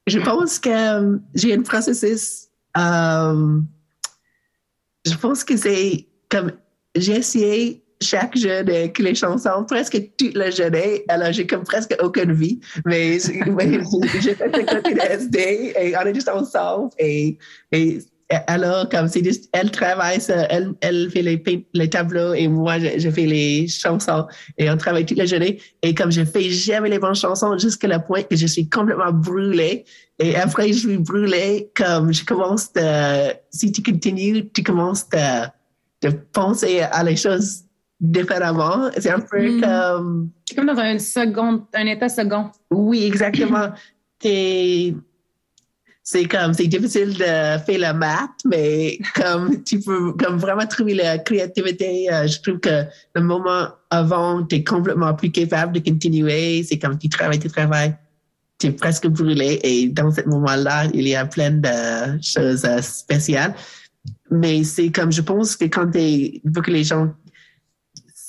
je 0.08 0.18
pense 0.18 0.58
que 0.58 1.20
j'ai 1.34 1.54
un 1.54 1.62
processus. 1.62 2.41
Euh, 2.76 3.60
je 5.06 5.14
pense 5.16 5.44
que 5.44 5.56
c'est 5.56 6.06
comme 6.28 6.52
j'ai 6.96 7.16
essayé 7.16 7.82
chaque 8.02 8.36
journée 8.36 8.84
écrire 8.84 9.06
les 9.06 9.14
chansons, 9.14 9.64
presque 9.66 9.98
toute 10.18 10.34
la 10.34 10.50
journée. 10.50 11.04
Alors, 11.08 11.32
j'ai 11.32 11.46
comme 11.46 11.62
presque 11.62 11.96
aucune 12.02 12.32
vie. 12.32 12.60
Mais, 12.84 13.18
j'ai 14.20 14.34
fait 14.34 14.54
un 14.54 14.64
côté 14.64 14.94
de 14.94 15.00
SD 15.00 15.72
et 15.80 15.96
on 15.96 16.00
est 16.00 16.14
juste 16.14 16.28
ensemble. 16.28 16.90
Et, 16.98 17.38
et 17.70 18.00
alors, 18.46 18.88
comme 18.88 19.08
c'est 19.08 19.24
juste, 19.24 19.48
elle 19.52 19.70
travaille, 19.70 20.20
ça, 20.20 20.46
elle, 20.50 20.72
elle 20.80 21.10
fait 21.10 21.22
les, 21.22 21.90
tableaux 21.90 22.34
et 22.34 22.48
moi, 22.48 22.78
je, 22.78 22.98
je 22.98 23.10
fais 23.10 23.26
les 23.26 23.68
chansons 23.68 24.26
et 24.58 24.70
on 24.70 24.76
travaille 24.76 25.06
toute 25.06 25.18
la 25.18 25.26
journée. 25.26 25.60
Et 25.82 25.94
comme 25.94 26.10
je 26.10 26.24
fais 26.24 26.50
jamais 26.50 26.88
les 26.88 26.98
bonnes 26.98 27.14
chansons 27.14 27.56
jusqu'à 27.58 27.88
la 27.88 27.98
point 27.98 28.22
que 28.22 28.36
je 28.36 28.46
suis 28.46 28.68
complètement 28.68 29.12
brûlée. 29.12 29.84
Et 30.22 30.36
après, 30.36 30.68
je 30.72 30.78
suis 30.78 30.98
brûlée, 30.98 31.70
comme 31.74 32.12
je 32.12 32.24
commence 32.24 32.72
de, 32.72 33.32
si 33.50 33.72
tu 33.72 33.82
continues, 33.82 34.48
tu 34.52 34.62
commences 34.62 35.08
de, 35.08 35.46
de 36.02 36.10
penser 36.32 36.80
à 36.80 37.02
les 37.02 37.16
choses 37.16 37.62
différemment. 38.00 38.90
C'est 38.98 39.10
un 39.10 39.20
peu 39.20 39.58
Mm. 39.58 39.60
comme, 39.60 40.30
C'est 40.48 40.54
comme 40.56 40.66
dans 40.66 40.78
un 40.78 40.98
second, 40.98 41.66
un 41.74 41.86
état 41.86 42.08
second. 42.08 42.50
oui, 42.70 43.04
exactement. 43.04 43.68
C'est 46.04 46.24
comme, 46.24 46.52
c'est 46.52 46.66
difficile 46.66 47.14
de 47.14 47.24
faire 47.24 47.78
la 47.78 47.92
maths, 47.92 48.40
mais 48.44 48.98
comme 49.14 49.62
tu 49.62 49.78
peux 49.78 50.12
comme 50.14 50.36
vraiment 50.36 50.66
trouver 50.66 50.94
la 50.94 51.18
créativité. 51.18 52.12
euh, 52.12 52.26
je 52.26 52.40
trouve 52.42 52.58
que 52.58 52.84
le 53.14 53.20
moment 53.22 53.68
avant, 53.88 54.44
tu 54.44 54.56
es 54.56 54.64
complètement 54.64 55.14
plus 55.14 55.30
capable 55.30 55.74
de 55.74 55.78
continuer. 55.78 56.64
C'est 56.64 56.78
comme 56.80 56.98
tu 56.98 57.08
travailles, 57.08 57.38
tu 57.38 57.46
travailles, 57.48 57.94
tu 58.62 58.68
es 58.68 58.72
presque 58.72 59.06
brûlé. 59.08 59.60
Et 59.62 59.88
dans 59.88 60.10
ce 60.10 60.22
moment-là, 60.26 60.86
il 60.94 61.06
y 61.08 61.14
a 61.14 61.26
plein 61.26 61.50
de 61.50 62.20
choses 62.22 62.64
euh, 62.64 62.80
spéciales. 62.80 63.54
Mais 64.30 64.64
c'est 64.64 64.90
comme, 64.90 65.12
je 65.12 65.20
pense 65.20 65.56
que 65.56 65.66
quand 65.66 65.90
tu 65.90 66.40
faut 66.54 66.62
que 66.62 66.70
les 66.70 66.84
gens 66.84 67.12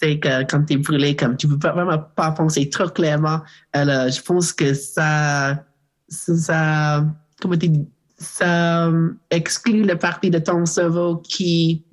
c'est 0.04 0.20
que 0.20 0.44
quand 0.50 0.66
tu 0.66 0.74
es 0.74 0.78
brûlé, 0.78 1.16
comme 1.16 1.38
tu 1.38 1.48
peux 1.48 1.58
pas, 1.60 1.72
vraiment 1.72 1.98
pas 1.98 2.32
penser 2.32 2.70
trop 2.70 2.90
clairement. 2.90 3.40
Alors, 3.72 4.10
je 4.10 4.22
pense 4.22 4.52
que 4.52 4.74
ça, 4.74 5.64
ça, 6.10 7.06
comment 7.42 7.58
tu 7.58 7.70
dis, 7.70 7.88
ça 8.18 8.88
euh, 8.88 9.12
exclut 9.30 9.84
la 9.84 9.96
partie 9.96 10.30
de 10.30 10.40
ton 10.40 10.66
cerveau 10.66 11.18
qui, 11.18 11.86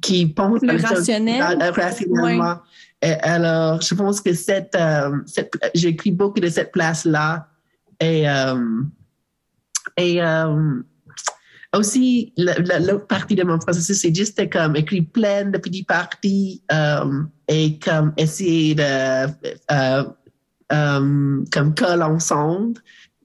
qui 0.00 0.26
pense 0.26 0.60
ça- 0.60 0.88
rationnel? 0.88 1.40
à- 1.42 1.70
rationnellement. 1.70 2.56
Et 3.02 3.12
alors, 3.12 3.80
je 3.82 3.94
pense 3.94 4.20
que 4.20 4.32
cette, 4.32 4.74
euh, 4.74 5.18
cette 5.26 5.52
j'écris 5.74 6.10
beaucoup 6.10 6.40
de 6.40 6.48
cette 6.48 6.72
place-là. 6.72 7.46
Et, 8.00 8.28
euh, 8.28 8.82
et 9.96 10.22
euh, 10.22 10.82
aussi, 11.76 12.32
la- 12.36 12.58
la- 12.58 12.78
l'autre 12.78 13.06
partie 13.06 13.34
de 13.34 13.42
mon 13.44 13.58
processus, 13.58 14.00
c'est 14.00 14.14
juste 14.14 14.48
comme 14.50 14.76
écrire 14.76 15.04
plein 15.12 15.44
de 15.46 15.58
petites 15.58 15.86
parties 15.88 16.62
euh, 16.72 17.22
et 17.48 17.78
comme 17.78 18.12
essayer 18.16 18.74
de 18.74 19.26
comme 21.50 21.74
coller 21.74 22.02
ensemble. 22.02 22.80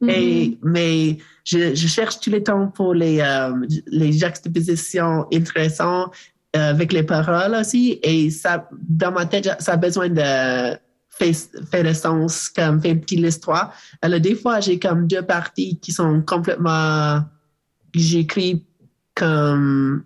Et, 0.06 0.58
mais 0.62 1.18
je, 1.46 1.74
je 1.76 1.88
cherche 1.88 2.20
tout 2.20 2.30
le 2.30 2.44
temps 2.44 2.68
pour 2.68 2.94
les, 2.94 3.24
les 3.88 4.12
juxtapositions 4.12 5.26
intéressantes 5.32 6.14
avec 6.54 6.92
les 6.92 7.04
paroles 7.04 7.56
aussi. 7.56 8.00
Et 8.04 8.30
ça, 8.30 8.68
dans 8.90 9.12
ma 9.14 9.26
tête, 9.26 9.50
ça 9.60 9.74
a 9.74 9.78
besoin 9.78 10.10
de 10.10 10.78
faire, 11.18 11.34
faire 11.72 11.84
le 11.84 11.94
sens, 11.94 12.50
comme 12.50 12.82
faire 12.82 12.92
une 12.92 13.02
petite 13.02 13.20
histoire. 13.20 13.74
Alors, 14.02 14.20
des 14.20 14.36
fois, 14.36 14.60
j'ai 14.60 14.80
comme 14.80 15.08
deux 15.08 15.22
parties 15.22 15.80
qui 15.80 15.92
sont 15.92 16.22
complètement, 16.22 17.22
j'écris 17.94 18.66
comme 19.16 20.04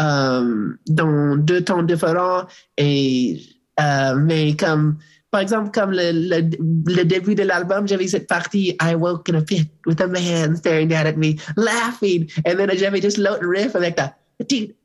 euh, 0.00 0.72
dans 0.86 1.36
deux 1.36 1.62
tons 1.62 1.82
différents 1.82 2.46
et 2.76 3.40
euh, 3.80 4.14
mais 4.16 4.56
comme 4.56 4.96
par 5.30 5.42
exemple 5.42 5.70
comme 5.70 5.92
le 5.92 7.02
début 7.04 7.34
de 7.34 7.42
l'album 7.42 7.86
j'avais 7.86 8.08
cette 8.08 8.26
partie 8.26 8.76
I 8.80 8.94
woke 8.94 9.28
in 9.28 9.34
a 9.34 9.42
pit 9.42 9.68
with 9.86 10.00
a 10.00 10.06
man 10.06 10.56
staring 10.56 10.88
down 10.88 11.06
at 11.06 11.16
me 11.16 11.36
laughing 11.56 12.26
and 12.46 12.56
then 12.56 12.70
j'avais 12.76 13.02
juste 13.02 13.18
l'autre 13.18 13.46
riff 13.46 13.76
avec 13.76 13.98
la 13.98 14.14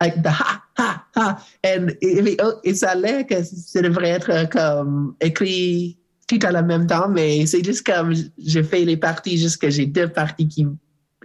like 0.02 0.22
the 0.22 0.28
ha 0.30 0.64
ha 0.78 1.06
ha 1.16 1.38
and 1.66 1.88
et, 2.02 2.38
oh, 2.44 2.54
et 2.64 2.74
ça 2.74 2.92
a 2.92 2.96
l'air 2.96 3.26
que 3.26 3.44
ça 3.44 3.82
devrait 3.82 4.10
être 4.10 4.50
comme 4.50 5.16
écrit 5.22 5.98
tout 6.28 6.40
à 6.44 6.52
la 6.52 6.62
même 6.62 6.86
temps 6.88 7.08
mais 7.10 7.46
c'est 7.46 7.64
juste 7.64 7.86
comme 7.86 8.14
je 8.14 8.62
fais 8.62 8.86
les 8.86 8.98
parties 8.98 9.38
juste 9.38 9.62
que 9.62 9.70
j'ai 9.70 9.86
deux 9.86 10.08
parties 10.10 10.48
qui 10.48 10.68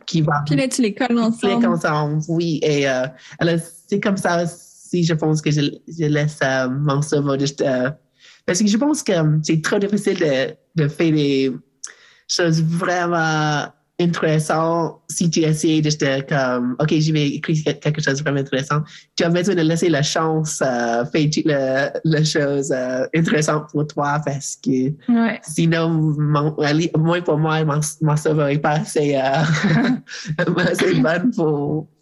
qui 0.07 0.21
vont 0.23 0.33
Puis 0.47 0.57
là, 0.57 0.67
tu 0.69 0.83
les 0.83 0.95
colles 0.95 1.15
les 1.15 1.21
ensemble. 1.21 2.23
oui. 2.29 2.59
Et 2.63 2.89
euh, 2.89 3.07
alors, 3.39 3.55
c'est 3.89 4.01
comme 4.01 4.17
ça 4.17 4.47
si 4.47 5.05
je 5.05 5.15
pense 5.15 5.41
que 5.41 5.51
je, 5.51 5.61
je 5.87 6.05
laisse 6.07 6.39
euh, 6.43 6.69
mon 6.69 7.01
cerveau 7.03 7.39
juste. 7.39 7.63
euh, 7.63 7.91
parce 8.45 8.59
que 8.61 8.67
je 8.67 8.77
pense 8.77 9.03
que 9.03 9.13
euh, 9.13 9.39
c'est 9.45 9.63
trop 9.63 9.79
difficile 9.79 10.19
de, 10.19 10.55
de 10.83 10.89
faire 10.89 11.13
des 11.13 11.53
choses 12.27 12.63
vraiment 12.63 13.67
intéressantes 14.01 15.01
si 15.09 15.31
tu 15.31 15.41
essaies 15.41 15.83
juste 15.83 16.01
de 16.01 16.23
comme, 16.23 16.77
OK, 16.81 16.99
je 16.99 17.13
vais 17.13 17.29
écrire 17.29 17.79
quelque 17.81 18.03
chose 18.03 18.19
de 18.19 18.23
vraiment 18.23 18.41
intéressant. 18.41 18.83
Tu 19.17 19.25
as 19.25 19.29
besoin 19.29 19.55
de 19.55 19.61
laisser 19.63 19.89
la 19.89 20.03
chance 20.03 20.63
euh, 20.63 21.05
faire 21.05 21.29
les, 21.45 21.89
les 22.05 22.25
choses 22.25 22.73
euh, 22.73 23.07
intéressantes 23.15 23.71
pour 23.71 23.87
toi 23.87 24.21
parce 24.25 24.57
que 24.57 24.93
Ouais. 25.09 25.41
Sinon, 25.43 25.91
mon, 25.91 26.57
moi 26.97 27.21
pour 27.23 27.39
moi, 27.39 27.65
mon, 27.65 27.81
mon 28.01 28.17
cerveau 28.17 28.59
pas 28.61 28.71
assez, 28.71 29.17
euh, 29.17 29.21
assez 30.57 30.95
bon 30.95 31.31
pour, 31.35 31.89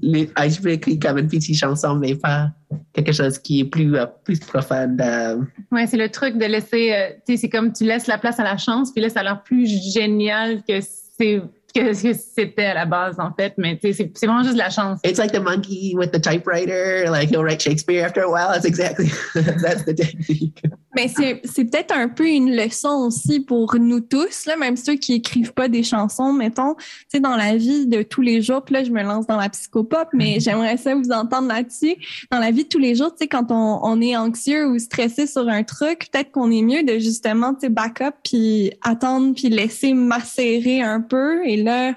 les, 0.00 0.30
ah, 0.36 0.48
je 0.48 0.60
peux 0.60 0.70
écrire 0.70 0.98
comme 1.00 1.18
une 1.18 1.28
petite 1.28 1.56
chanson, 1.56 1.96
mais 1.96 2.14
pas 2.14 2.50
quelque 2.92 3.12
chose 3.12 3.38
qui 3.38 3.60
est 3.60 3.64
plus, 3.64 3.96
euh, 3.96 4.06
plus 4.24 4.38
profond. 4.40 4.96
euh. 5.00 5.38
Ouais, 5.70 5.86
c'est 5.86 5.96
le 5.96 6.08
truc 6.08 6.38
de 6.38 6.46
laisser, 6.46 6.92
euh, 6.92 7.08
tu 7.26 7.34
sais, 7.34 7.42
c'est 7.42 7.48
comme 7.48 7.72
tu 7.72 7.84
laisses 7.84 8.06
la 8.06 8.18
place 8.18 8.38
à 8.38 8.44
la 8.44 8.56
chance, 8.56 8.92
puis 8.92 9.02
là, 9.02 9.08
ça 9.08 9.20
a 9.20 9.22
l'air 9.24 9.42
plus 9.42 9.66
génial 9.92 10.62
que 10.62 10.80
c'est 10.80 11.42
que 11.74 11.94
ce 11.94 12.02
que 12.02 12.12
c'était 12.12 12.66
à 12.66 12.74
la 12.74 12.84
base, 12.84 13.18
en 13.18 13.32
fait. 13.32 13.54
Mais 13.56 13.78
c'est 13.80 14.12
vraiment 14.24 14.42
juste 14.42 14.56
la 14.56 14.68
chance. 14.70 15.00
It's 15.04 15.18
like 15.18 15.32
the 15.32 15.40
monkey 15.40 15.94
with 15.96 16.10
the 16.12 16.20
typewriter, 16.20 17.10
like 17.10 17.30
he'll 17.30 17.42
write 17.42 17.62
Shakespeare 17.62 18.04
after 18.04 18.22
a 18.22 18.30
while. 18.30 18.52
That's 18.52 18.66
exactly, 18.66 19.10
that's 19.34 19.84
the 19.84 19.94
technique. 19.94 20.62
Mais 20.94 21.08
c'est 21.08 21.40
c'est 21.44 21.64
peut-être 21.64 21.94
un 21.94 22.08
peu 22.08 22.28
une 22.28 22.54
leçon 22.54 23.06
aussi 23.06 23.40
pour 23.40 23.74
nous 23.76 24.00
tous, 24.00 24.46
là, 24.46 24.56
même 24.56 24.76
ceux 24.76 24.94
qui 24.94 25.14
écrivent 25.14 25.52
pas 25.52 25.68
des 25.68 25.82
chansons, 25.82 26.32
mettons, 26.32 26.74
tu 26.74 26.84
sais, 27.08 27.20
dans 27.20 27.36
la 27.36 27.56
vie 27.56 27.86
de 27.86 28.02
tous 28.02 28.20
les 28.20 28.42
jours. 28.42 28.62
Puis 28.62 28.74
là, 28.74 28.84
je 28.84 28.90
me 28.90 29.02
lance 29.02 29.26
dans 29.26 29.38
la 29.38 29.48
psychopop, 29.48 30.08
mais 30.12 30.38
j'aimerais 30.40 30.76
ça 30.76 30.94
vous 30.94 31.10
entendre 31.10 31.48
là-dessus. 31.48 31.96
Dans 32.30 32.38
la 32.38 32.50
vie 32.50 32.64
de 32.64 32.68
tous 32.68 32.78
les 32.78 32.94
jours, 32.94 33.10
tu 33.12 33.18
sais, 33.18 33.28
quand 33.28 33.50
on, 33.50 33.80
on 33.82 34.00
est 34.00 34.16
anxieux 34.16 34.68
ou 34.68 34.78
stressé 34.78 35.26
sur 35.26 35.48
un 35.48 35.62
truc, 35.62 36.10
peut-être 36.10 36.30
qu'on 36.30 36.50
est 36.50 36.62
mieux 36.62 36.82
de 36.82 36.98
justement, 36.98 37.54
tu 37.54 37.60
sais, 37.60 37.68
back 37.68 38.00
up 38.00 38.14
puis 38.22 38.72
attendre 38.82 39.34
puis 39.34 39.48
laisser 39.48 39.94
macérer 39.94 40.82
un 40.82 41.00
peu. 41.00 41.44
Et 41.46 41.56
là, 41.56 41.94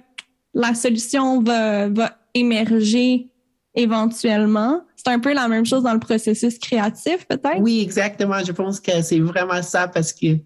la 0.53 0.73
solution 0.73 1.41
va, 1.41 1.89
va 1.89 2.17
émerger 2.33 3.29
éventuellement. 3.75 4.81
C'est 4.95 5.11
un 5.11 5.19
peu 5.19 5.33
la 5.33 5.47
même 5.47 5.65
chose 5.65 5.83
dans 5.83 5.93
le 5.93 5.99
processus 5.99 6.57
créatif, 6.57 7.27
peut-être? 7.27 7.59
Oui, 7.59 7.81
exactement. 7.81 8.43
Je 8.45 8.51
pense 8.51 8.79
que 8.79 9.01
c'est 9.01 9.19
vraiment 9.19 9.61
ça 9.61 9.87
parce 9.87 10.11
que 10.13 10.37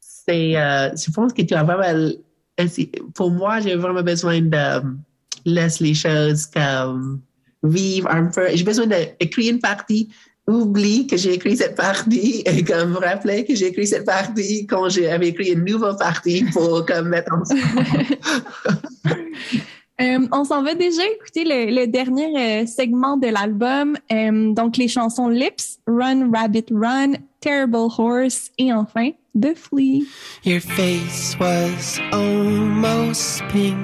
c'est, 0.00 0.56
euh, 0.56 0.90
je 0.94 1.10
pense 1.10 1.32
que 1.32 1.42
tu 1.42 1.54
as 1.54 1.64
vraiment 1.64 2.10
essayer- 2.58 2.92
pour 3.14 3.30
moi, 3.30 3.60
j'ai 3.60 3.74
vraiment 3.76 4.02
besoin 4.02 4.40
de 4.40 4.56
euh, 4.56 4.80
laisser 5.44 5.84
les 5.84 5.94
choses 5.94 6.46
comme 6.46 7.20
vivre 7.62 8.08
un 8.10 8.26
peu. 8.26 8.46
J'ai 8.54 8.64
besoin 8.64 8.86
d'écrire 8.86 9.52
une 9.52 9.60
partie, 9.60 10.08
oublie 10.46 11.06
que 11.06 11.16
j'ai 11.16 11.34
écrit 11.34 11.56
cette 11.56 11.76
partie 11.76 12.42
et 12.46 12.64
comme 12.64 12.90
me 12.92 12.98
rappeler 12.98 13.44
que 13.44 13.54
j'ai 13.54 13.66
écrit 13.68 13.86
cette 13.86 14.04
partie 14.06 14.66
quand 14.66 14.88
j'avais 14.88 15.28
écrit 15.28 15.52
une 15.52 15.64
nouvelle 15.64 15.96
partie 15.96 16.44
pour 16.52 16.84
comme 16.86 17.08
mettre 17.08 17.32
ensemble. 17.32 17.60
Euh, 20.00 20.26
on 20.32 20.44
s'en 20.44 20.62
va 20.62 20.74
déjà 20.74 21.02
écouter 21.06 21.44
le, 21.44 21.80
le 21.80 21.86
dernier 21.86 22.62
euh, 22.62 22.66
segment 22.66 23.16
de 23.16 23.28
l'album, 23.28 23.96
euh, 24.10 24.52
donc 24.52 24.76
les 24.76 24.88
chansons 24.88 25.28
Lips, 25.28 25.78
Run 25.86 26.30
Rabbit 26.32 26.66
Run, 26.70 27.12
Terrible 27.40 27.88
Horse 27.98 28.50
et 28.58 28.72
enfin 28.72 29.10
The 29.38 29.54
Flea. 29.54 30.06
Your 30.44 30.60
face 30.60 31.36
was 31.38 32.00
almost 32.12 33.42
pink 33.50 33.76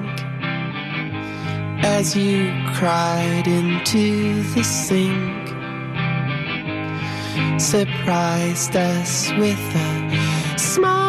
as 1.83 2.15
you 2.15 2.51
cried 2.73 3.47
into 3.47 4.43
the 4.55 4.63
sink. 4.63 5.47
Surprised 7.59 8.75
us 8.75 9.31
with 9.37 9.75
a 9.75 10.57
smile, 10.57 11.08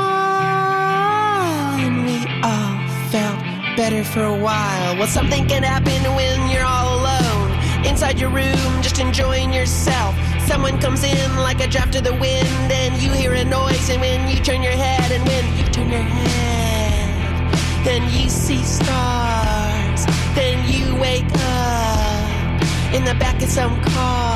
better 3.91 4.05
for 4.05 4.25
a 4.25 4.37
while. 4.37 4.97
Well, 4.97 5.07
something 5.07 5.47
can 5.49 5.63
happen 5.63 6.03
when 6.15 6.51
you're 6.51 6.65
all 6.65 7.01
alone 7.01 7.51
inside 7.85 8.21
your 8.21 8.31
room, 8.31 8.83
just 8.83 9.01
enjoying 9.01 9.53
yourself. 9.53 10.15
Someone 10.47 10.81
comes 10.81 11.03
in 11.03 11.37
like 11.37 11.61
a 11.61 11.67
draft 11.67 11.97
of 11.97 12.05
the 12.05 12.13
wind, 12.15 12.71
and 12.71 13.03
you 13.03 13.11
hear 13.13 13.33
a 13.35 13.45
noise. 13.45 13.91
And 13.91 14.01
when 14.01 14.29
you 14.29 14.37
turn 14.43 14.63
your 14.63 14.73
head, 14.73 15.11
and 15.11 15.27
when 15.27 15.45
you 15.59 15.65
turn 15.73 15.91
your 15.91 16.03
head, 16.03 17.85
then 17.85 18.03
you 18.15 18.29
see 18.29 18.63
stars. 18.63 20.07
Then 20.35 20.57
you 20.73 20.95
wake 20.97 21.25
up 21.35 22.95
in 22.95 23.05
the 23.05 23.17
back 23.19 23.43
of 23.43 23.49
some 23.49 23.81
car. 23.83 24.30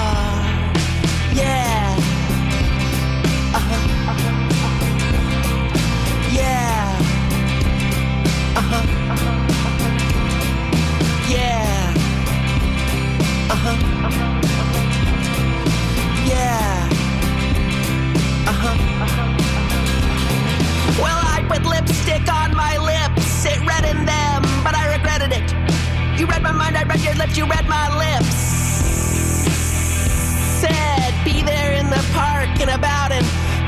I 21.45 21.59
put 21.59 21.67
lipstick 21.67 22.33
on 22.33 22.57
my 22.57 22.79
lips. 22.79 23.45
It 23.45 23.61
reddened 23.67 24.09
them, 24.09 24.43
but 24.65 24.75
I 24.75 24.97
regretted 24.97 25.31
it. 25.33 25.53
You 26.19 26.27
read 26.27 26.43
my 26.43 26.53
mind, 26.53 26.75
I 26.75 26.85
read 26.85 27.01
your 27.01 27.15
lips, 27.15 27.37
you 27.37 27.45
read 27.45 27.69
my 27.69 27.87
lips. 27.99 28.35
Said, 30.61 31.13
be 31.23 31.43
there 31.43 31.75
in 31.75 31.91
the 31.91 32.03
park 32.15 32.49
in 32.61 32.71
about 32.71 33.13
an 33.13 33.25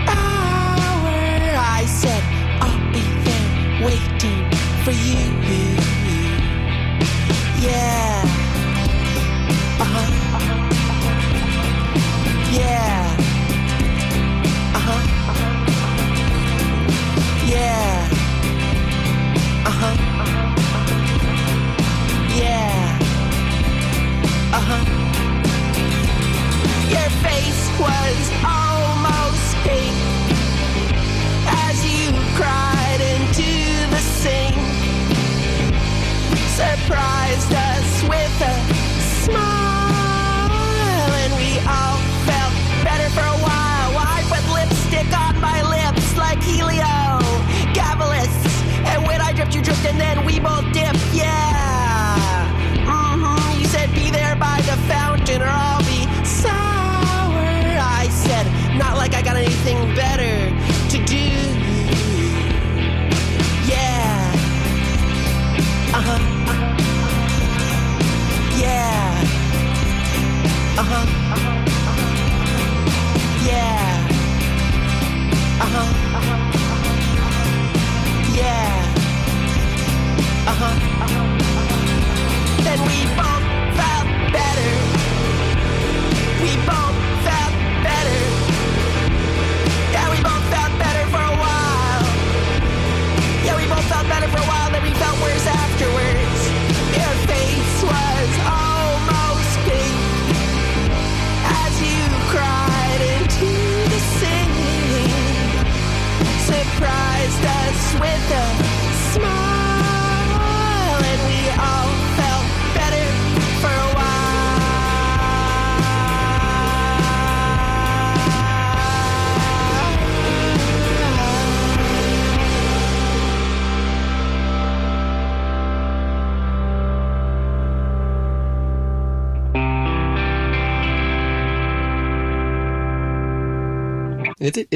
hour. 0.08 1.12
I 1.58 1.84
said, 1.86 2.22
I'll 2.62 2.92
be 2.92 3.04
there 3.24 3.84
waiting 3.84 4.50
for 4.82 4.92
you. 4.92 5.25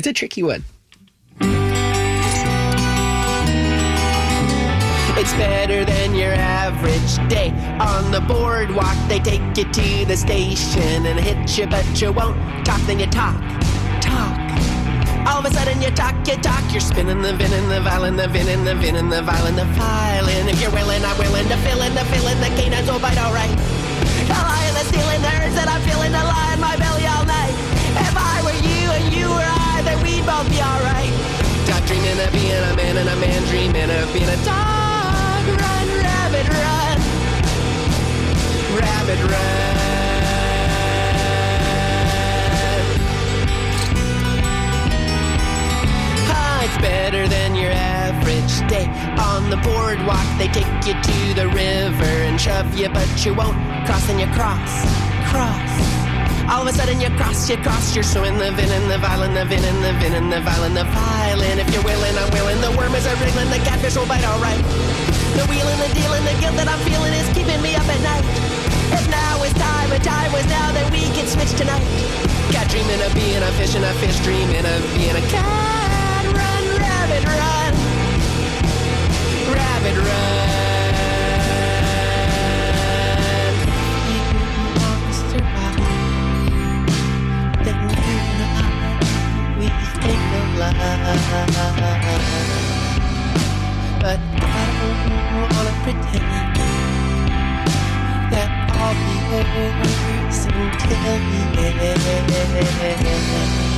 It's 0.00 0.08
a, 0.08 0.14
tricky 0.14 0.42
one. 0.42 0.64
It's 5.20 5.34
better 5.36 5.84
than 5.84 6.14
your 6.14 6.32
average 6.32 7.28
day. 7.28 7.52
On 7.76 8.10
the 8.10 8.22
boardwalk, 8.22 8.96
they 9.08 9.18
take 9.18 9.44
you 9.58 9.70
to 9.70 10.06
the 10.06 10.16
station 10.16 11.04
and 11.04 11.20
hit 11.20 11.58
you, 11.58 11.66
but 11.66 11.84
you 12.00 12.12
won't 12.12 12.40
talk, 12.64 12.80
then 12.88 12.98
you 12.98 13.04
talk, 13.12 13.36
talk. 14.00 14.40
All 15.28 15.44
of 15.44 15.44
a 15.44 15.52
sudden, 15.52 15.82
you 15.82 15.90
talk, 15.90 16.16
you 16.26 16.36
talk. 16.36 16.64
You're 16.72 16.80
spinning 16.80 17.20
the 17.20 17.34
vin 17.34 17.52
and 17.52 17.70
the 17.70 17.82
violin, 17.82 18.16
the 18.16 18.26
vin 18.26 18.48
and 18.48 18.66
the 18.66 18.76
vin 18.76 18.96
and 18.96 19.12
the 19.12 19.20
violin, 19.20 19.54
the 19.54 19.66
violin. 19.76 20.48
If 20.48 20.62
you're 20.62 20.72
willing, 20.72 21.04
I'm 21.04 21.18
willing 21.18 21.46
to 21.48 21.58
fill 21.58 21.82
in 21.82 21.92
the 21.92 22.06
fill 22.06 22.26
in 22.26 22.40
the 22.40 22.48
canines 22.56 22.90
will 22.90 23.00
bite 23.00 23.18
alright. 23.18 23.52
The 23.52 24.32
lion 24.32 24.72
that's 24.72 24.88
stealing 24.88 25.20
the 25.20 25.28
herds 25.28 25.54
that 25.56 25.68
I'm 25.68 25.82
feeling 25.84 26.12
the 26.12 26.24
lie 26.24 26.54
in 26.54 26.60
my 26.60 26.74
belly 26.80 27.04
we'd 30.02 30.24
both 30.26 30.48
be 30.50 30.60
alright. 30.60 31.12
Dog 31.66 31.84
dreaming 31.86 32.18
of 32.18 32.32
being 32.32 32.52
a 32.52 32.74
man 32.76 32.96
and 32.96 33.08
a 33.08 33.16
man 33.16 33.42
dreaming 33.48 33.90
of 33.90 34.12
being 34.12 34.28
a 34.28 34.36
dog. 34.44 35.42
Run, 35.46 35.88
rabbit, 36.02 36.48
run. 36.48 36.98
Rabbit, 38.78 39.20
run. 39.30 39.76
Ah, 46.32 46.64
it's 46.64 46.78
better 46.78 47.28
than 47.28 47.54
your 47.54 47.72
average 47.72 48.54
day. 48.68 48.86
On 49.18 49.50
the 49.50 49.56
boardwalk, 49.58 50.26
they 50.38 50.48
take 50.48 50.66
you 50.86 50.94
to 50.94 51.34
the 51.34 51.48
river 51.48 52.12
and 52.26 52.40
shove 52.40 52.76
you, 52.76 52.88
but 52.88 53.24
you 53.24 53.34
won't 53.34 53.56
cross 53.86 54.08
and 54.08 54.20
you 54.20 54.26
cross, 54.28 54.84
cross. 55.30 55.99
All 56.50 56.66
of 56.66 56.66
a 56.66 56.72
sudden 56.74 57.00
you 57.00 57.08
cross, 57.14 57.48
you 57.48 57.56
cross, 57.58 57.94
you're 57.94 58.02
swimming 58.02 58.36
the 58.36 58.50
and 58.50 58.90
the 58.90 58.98
violin, 58.98 59.34
the 59.34 59.46
and 59.46 59.78
the 59.86 59.90
and 60.18 60.32
the 60.32 60.40
violin, 60.42 60.74
the 60.74 60.82
violin. 60.82 61.62
If 61.62 61.70
you're 61.72 61.86
willing, 61.86 62.10
I'm 62.18 62.26
willing. 62.34 62.60
The 62.60 62.74
worm 62.74 62.92
is 62.98 63.06
a 63.06 63.14
wriggling, 63.22 63.48
the 63.54 63.62
catfish 63.62 63.94
will 63.94 64.10
bite 64.10 64.26
alright. 64.26 64.58
The 65.38 65.46
wheeling, 65.46 65.78
the 65.78 65.94
dealing, 65.94 66.24
the 66.26 66.34
guilt 66.42 66.58
that 66.58 66.66
I'm 66.66 66.82
feeling 66.82 67.14
is 67.14 67.30
keeping 67.30 67.62
me 67.62 67.78
up 67.78 67.86
at 67.86 68.02
night. 68.02 68.26
If 68.90 69.06
now 69.06 69.38
is 69.46 69.54
time, 69.54 69.94
and 69.94 70.02
time 70.02 70.32
was 70.34 70.44
now, 70.50 70.72
then 70.74 70.90
we 70.90 71.06
can 71.14 71.30
switch 71.30 71.54
tonight. 71.54 71.86
Cat 72.50 72.66
dreaming 72.66 72.98
of 72.98 73.14
being 73.14 73.38
a 73.38 73.52
fish 73.54 73.78
and 73.78 73.86
a 73.86 73.94
fish 74.02 74.18
dreaming 74.26 74.66
of 74.66 74.80
being 74.98 75.14
a 75.14 75.22
cat. 75.30 76.26
Run, 76.34 76.64
rabbit, 76.82 77.22
run. 77.30 77.72
Rabbit, 79.54 79.96
run. 80.02 80.39
But 90.60 90.68
I 90.68 90.76
don't 94.76 95.00
wanna 95.40 95.74
pretend 95.84 96.28
that 98.30 98.50
I'll 98.68 98.92
be 98.92 99.14
yours 99.30 100.40
until 100.44 101.00
the 101.56 101.68
end. 102.98 103.69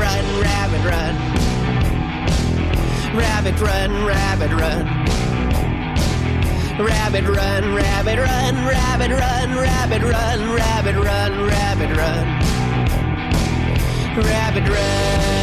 Run, 0.00 0.40
rabbit, 0.40 0.84
run. 0.84 1.14
Rabbit, 3.14 3.60
run, 3.60 4.06
rabbit, 4.06 4.52
run. 4.52 4.86
Rabbit, 6.78 7.24
run, 7.24 7.74
rabbit, 7.74 8.18
run, 8.18 8.54
rabbit, 8.64 9.10
run, 9.10 9.56
rabbit, 9.56 10.02
run, 10.02 10.52
rabbit, 10.54 10.96
run, 10.96 11.46
rabbit, 11.46 11.96
run. 11.96 12.26
Rabbit, 14.16 14.68
run. 14.68 15.37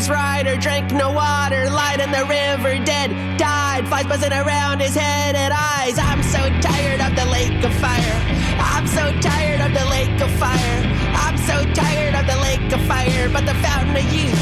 His 0.00 0.08
rider, 0.08 0.56
drank 0.56 0.90
no 0.92 1.12
water, 1.12 1.68
lied 1.68 2.00
in 2.00 2.10
the 2.10 2.24
river, 2.24 2.82
dead, 2.86 3.10
died, 3.36 3.86
flies 3.86 4.06
buzzing 4.06 4.32
around 4.32 4.80
his 4.80 4.94
head 4.94 5.36
and 5.36 5.52
eyes. 5.52 5.98
I'm 5.98 6.22
so 6.22 6.40
tired 6.64 7.02
of 7.02 7.14
the 7.14 7.26
lake 7.26 7.62
of 7.62 7.74
fire. 7.74 8.16
I'm 8.56 8.86
so 8.86 9.12
tired 9.20 9.60
of 9.60 9.74
the 9.76 9.84
lake 9.90 10.18
of 10.22 10.30
fire. 10.40 10.80
I'm 11.24 11.36
so 11.36 11.56
tired 11.74 12.14
of 12.14 12.24
the 12.26 12.40
lake 12.40 12.72
of 12.72 12.80
fire, 12.88 13.28
but 13.28 13.44
the 13.44 13.52
fountain 13.60 13.94
of 13.94 14.08
youth 14.10 14.40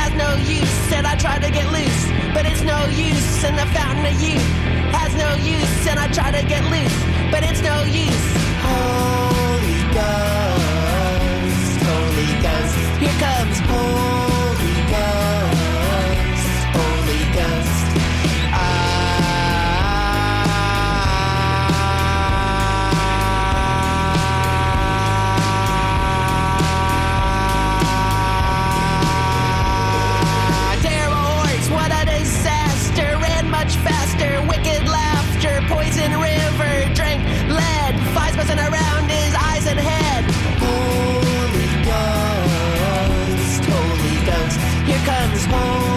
has 0.00 0.12
no 0.16 0.30
use, 0.48 0.92
and 0.96 1.06
I 1.06 1.16
try 1.16 1.38
to 1.38 1.50
get 1.50 1.70
loose, 1.70 2.04
but 2.32 2.46
it's 2.46 2.62
no 2.62 2.80
use, 2.96 3.44
and 3.44 3.58
the 3.58 3.68
fountain 3.76 4.06
of 4.06 4.16
youth 4.24 4.48
has 4.96 5.12
no 5.20 5.34
use, 5.44 5.86
and 5.86 6.00
I 6.00 6.08
try 6.08 6.30
to 6.32 6.42
get 6.48 6.64
loose, 6.72 6.96
but 7.30 7.44
it's 7.44 7.60
no 7.60 7.76
use. 7.84 8.24
Holy 8.64 9.84
Ghost, 9.92 11.76
Holy 11.92 12.32
Ghost, 12.40 12.74
here 13.04 13.18
comes 13.20 13.58
Holy 13.68 14.33
buzzing 38.44 38.58
around 38.58 39.08
his 39.08 39.34
eyes 39.34 39.66
and 39.66 39.78
head. 39.78 40.24
Holy 40.60 41.66
Ghost, 41.84 43.64
Holy 43.64 44.26
Ghost, 44.26 44.60
here 44.86 45.04
comes 45.06 45.46
Holy 45.46 45.93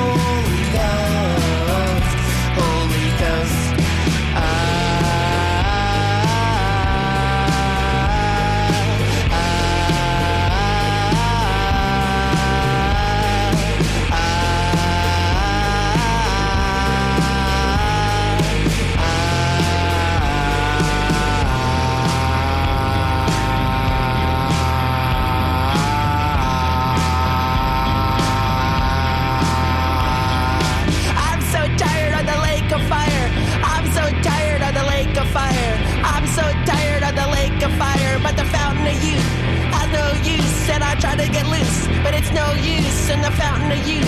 And 43.10 43.24
the 43.24 43.32
fountain 43.32 43.72
of 43.72 43.88
youth 43.88 44.04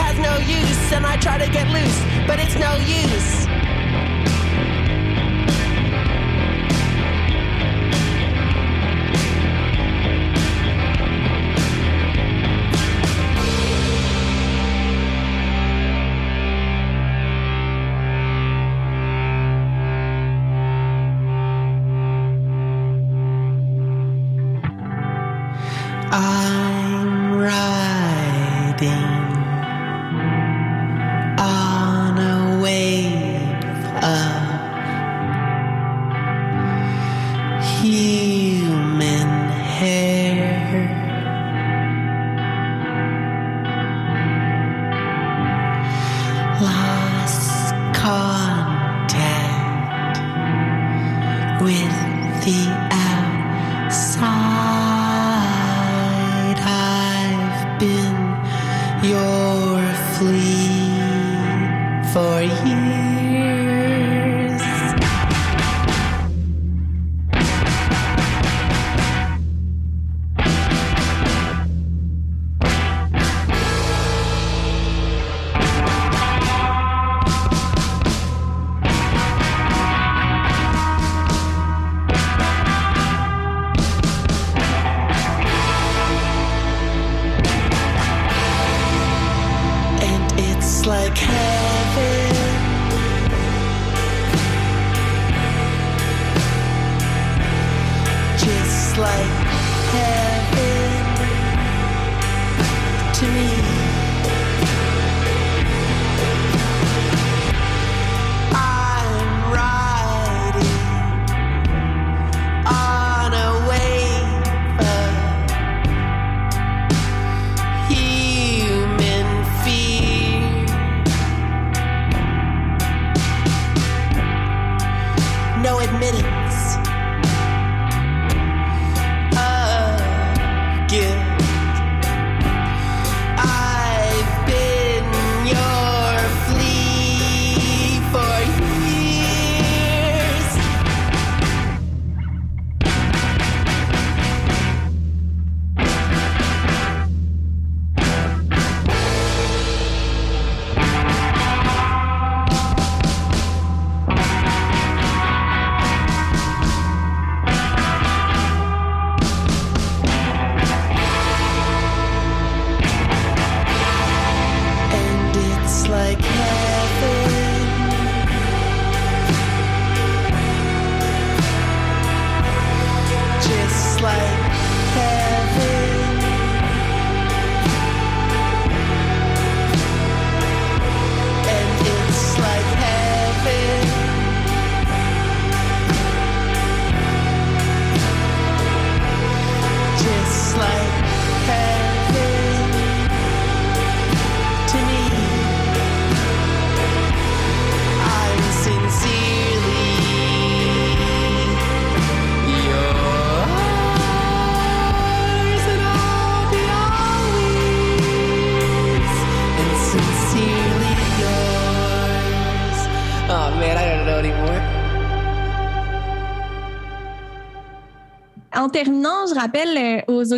has 0.00 0.18
no 0.18 0.38
use, 0.38 0.92
and 0.92 1.04
I 1.04 1.18
try 1.18 1.36
to 1.36 1.50
get 1.52 1.68
loose, 1.68 2.02
but 2.26 2.40
it's 2.40 2.56
no 2.56 2.76
use. 2.76 3.57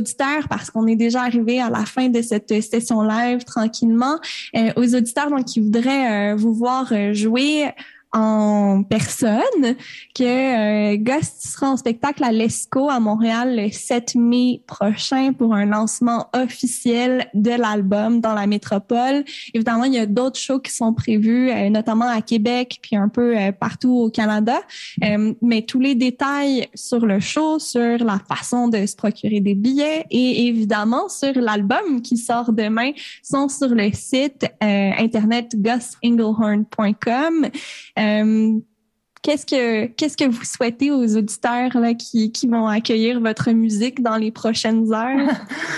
Auditeurs, 0.01 0.49
parce 0.49 0.71
qu'on 0.71 0.87
est 0.87 0.97
déjà 0.97 1.23
arrivé 1.23 1.61
à 1.61 1.71
la 1.71 1.85
fin 1.85 2.09
de 2.09 2.23
cette 2.23 2.63
session 2.63 3.03
live 3.03 3.45
tranquillement, 3.45 4.19
euh, 4.57 4.73
aux 4.77 4.95
auditeurs 4.95 5.31
donc, 5.31 5.45
qui 5.45 5.61
voudraient 5.61 6.33
euh, 6.33 6.37
vous 6.37 6.55
voir 6.55 6.93
euh, 6.93 7.13
jouer 7.13 7.71
en 8.13 8.83
personne, 8.83 9.77
que 10.15 10.95
euh, 10.95 10.97
Ghost 10.97 11.47
sera 11.47 11.71
en 11.71 11.77
spectacle 11.77 12.25
à 12.25 12.33
l'ESCO 12.33 12.89
à 12.89 12.99
Montréal 13.01 13.57
le 13.57 13.71
7 13.71 14.15
mai 14.17 14.63
prochain 14.67 15.33
pour 15.33 15.55
un 15.55 15.67
lancement 15.67 16.29
officiel 16.35 17.29
de 17.35 17.51
l'album 17.51 18.21
dans 18.21 18.35
la 18.35 18.47
métropole. 18.47 19.25
Évidemment, 19.55 19.85
il 19.85 19.95
y 19.95 19.99
a 19.99 20.07
d'autres 20.07 20.39
shows 20.39 20.59
qui 20.59 20.73
sont 20.73 20.93
prévus, 20.93 21.51
euh, 21.51 21.71
notamment 21.71 22.09
à 22.09 22.23
Québec, 22.23 22.79
puis 22.83 22.97
un 22.97 23.09
peu 23.09 23.37
euh, 23.37 23.53
partout 23.53 23.93
au 23.93 24.11
Canada. 24.11 24.61
Euh, 25.05 25.35
mais 25.43 25.63
tous 25.63 25.81
les 25.81 25.95
détails 25.95 26.69
sur 26.75 27.07
le 27.07 27.21
show, 27.21 27.59
sur 27.59 27.99
la 27.99 28.21
façon 28.29 28.69
de 28.69 28.87
se 28.87 28.97
procurer 28.97 29.41
des 29.41 29.55
billets 29.55 30.07
et 30.11 30.47
évidemment 30.47 31.09
sur 31.09 31.33
l'album 31.35 32.03
qui 32.03 32.17
sort 32.17 32.53
demain 32.53 32.93
sont 33.23 33.49
sur 33.49 33.69
le 33.69 33.91
site 33.93 34.47
euh, 34.63 34.91
internet 34.99 35.55
gusinglehorn.com. 35.57 37.49
Euh, 38.01 38.61
Qu'est-ce 39.23 39.45
que 39.45 39.87
qu'est-ce 39.87 40.17
que 40.17 40.25
vous 40.25 40.45
souhaitez 40.45 40.91
aux 40.91 41.17
auditeurs 41.17 41.77
là, 41.79 41.93
qui, 41.93 42.33
qui 42.33 42.47
vont 42.47 42.67
accueillir 42.67 43.21
votre 43.21 43.51
musique 43.51 44.03
dans 44.03 44.17
les 44.17 44.31
prochaines 44.31 44.91
heures? 44.95 45.29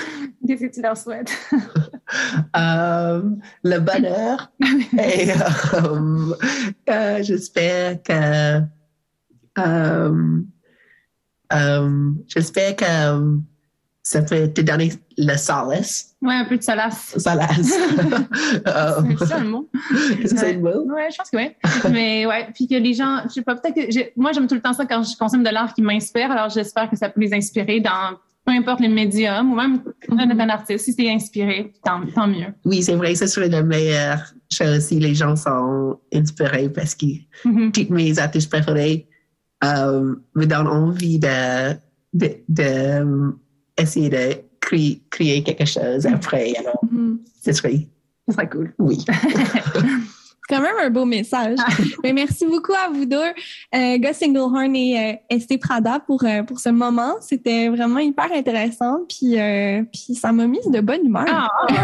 Qu'est-ce 0.47 0.67
que 0.67 0.75
tu 0.75 0.83
leur 0.83 0.97
souhaites? 0.97 1.33
Euh, 2.55 3.23
le 3.65 3.79
bonheur. 3.79 4.53
Et 4.99 5.31
euh, 5.31 6.35
euh, 6.91 7.23
j'espère 7.23 8.03
que 8.03 8.61
euh, 9.59 10.43
euh, 11.55 12.11
j'espère 12.27 12.77
que 12.77 12.85
ça 14.03 14.21
peut 14.21 14.49
te 14.53 14.61
donner 14.61 14.93
le 15.19 15.37
solace. 15.37 16.15
Ouais, 16.23 16.35
un 16.35 16.45
peu 16.45 16.57
de 16.57 16.63
solace. 16.63 17.15
Solace. 17.19 17.73
Euh, 18.67 19.03
C'est 19.19 19.27
ça 19.27 19.39
le 19.41 19.49
mot? 19.49 19.69
Que 20.23 20.29
c'est 20.29 20.53
le 20.55 20.61
mot? 20.61 20.85
Ouais, 20.93 21.09
je 21.11 21.17
pense 21.17 21.31
que 21.31 21.37
oui. 21.37 21.51
Mais 21.91 22.27
ouais, 22.27 22.49
puis 22.55 22.67
que 22.69 22.75
les 22.75 22.95
gens, 22.95 23.21
je 23.27 23.35
sais 23.35 23.43
pas, 23.43 23.57
peut-être 23.57 23.75
que 23.75 24.21
moi 24.21 24.33
j'aime 24.33 24.47
tout 24.47 24.55
le 24.55 24.61
temps 24.61 24.73
ça 24.73 24.85
quand 24.87 25.03
je 25.03 25.17
consomme 25.17 25.43
de 25.43 25.51
l'art 25.51 25.75
qui 25.75 25.83
m'inspire, 25.83 26.31
alors 26.31 26.49
j'espère 26.51 26.89
que 26.91 26.97
ça 26.97 27.09
peut 27.09 27.21
les 27.21 27.33
inspirer 27.35 27.81
dans 27.81 28.17
peu 28.45 28.53
importe 28.53 28.81
les 28.81 28.89
médiums 28.89 29.53
ou 29.53 29.55
même 29.57 29.83
un, 30.11 30.41
un 30.41 30.49
artiste, 30.49 30.85
si 30.87 30.93
c'est 30.93 31.09
inspiré, 31.11 31.73
tant, 31.85 32.01
tant 32.15 32.27
mieux. 32.27 32.49
Oui, 32.65 32.83
c'est 32.83 32.95
vrai, 32.97 33.15
ce 33.15 33.27
serait 33.27 33.49
la 33.49 33.63
meilleure 33.63 34.21
chose 34.51 34.81
si 34.81 34.99
les 34.99 35.15
gens 35.15 35.37
sont 35.37 35.99
inspirés 36.13 36.69
parce 36.69 36.95
que 36.95 37.07
Mhm. 37.45 37.73
toutes 37.73 37.91
mes 37.91 38.19
artistes 38.19 38.51
préférés 38.51 39.09
euh, 39.65 40.15
me 40.35 40.45
donnent 40.45 40.67
envie 40.67 41.19
de, 41.21 41.73
de, 42.13 42.31
de, 42.49 42.63
euh, 42.63 43.31
essayer 43.79 44.09
de 44.11 44.43
créer, 44.63 45.03
créer 45.11 45.43
quelque 45.43 45.67
chose 45.67 46.07
après. 46.07 46.55
Alors, 46.59 46.81
ce 47.45 47.53
serait, 47.53 47.87
Ce 48.27 48.33
serait 48.35 48.49
cool. 48.49 48.73
oui. 48.79 49.05
C'est 50.49 50.57
quand 50.57 50.63
même 50.63 50.75
un 50.83 50.91
beau 50.91 51.05
message. 51.05 51.57
Mais 52.03 52.13
merci 52.13 52.45
beaucoup 52.45 52.73
à 52.73 52.89
vous 52.93 53.07
deux, 53.07 53.17
euh, 53.75 53.99
Gus 53.99 54.17
Singlehorn 54.17 54.75
et 54.75 55.17
euh, 55.33 55.39
ST 55.39 55.57
Prada, 55.61 56.01
pour, 56.01 56.25
euh, 56.25 56.43
pour 56.43 56.59
ce 56.59 56.69
moment. 56.69 57.15
C'était 57.21 57.69
vraiment 57.69 58.01
hyper 58.01 58.27
intéressant. 58.35 58.99
Puis, 59.09 59.41
euh, 59.41 59.85
puis 59.93 60.17
ça 60.17 60.33
m'a 60.33 60.49
mise 60.49 60.67
de 60.69 60.81
bonne 60.81 61.07
humeur. 61.07 61.27
Ah. 61.29 61.49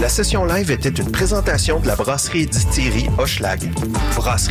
La 0.00 0.08
session 0.08 0.44
live 0.44 0.72
était 0.72 0.88
une 0.88 1.12
présentation 1.12 1.78
de 1.78 1.86
la 1.86 1.94
brasserie 1.94 2.46
distillerie 2.46 3.06
Hochelag. 3.16 3.60
Brasserie 4.16 4.34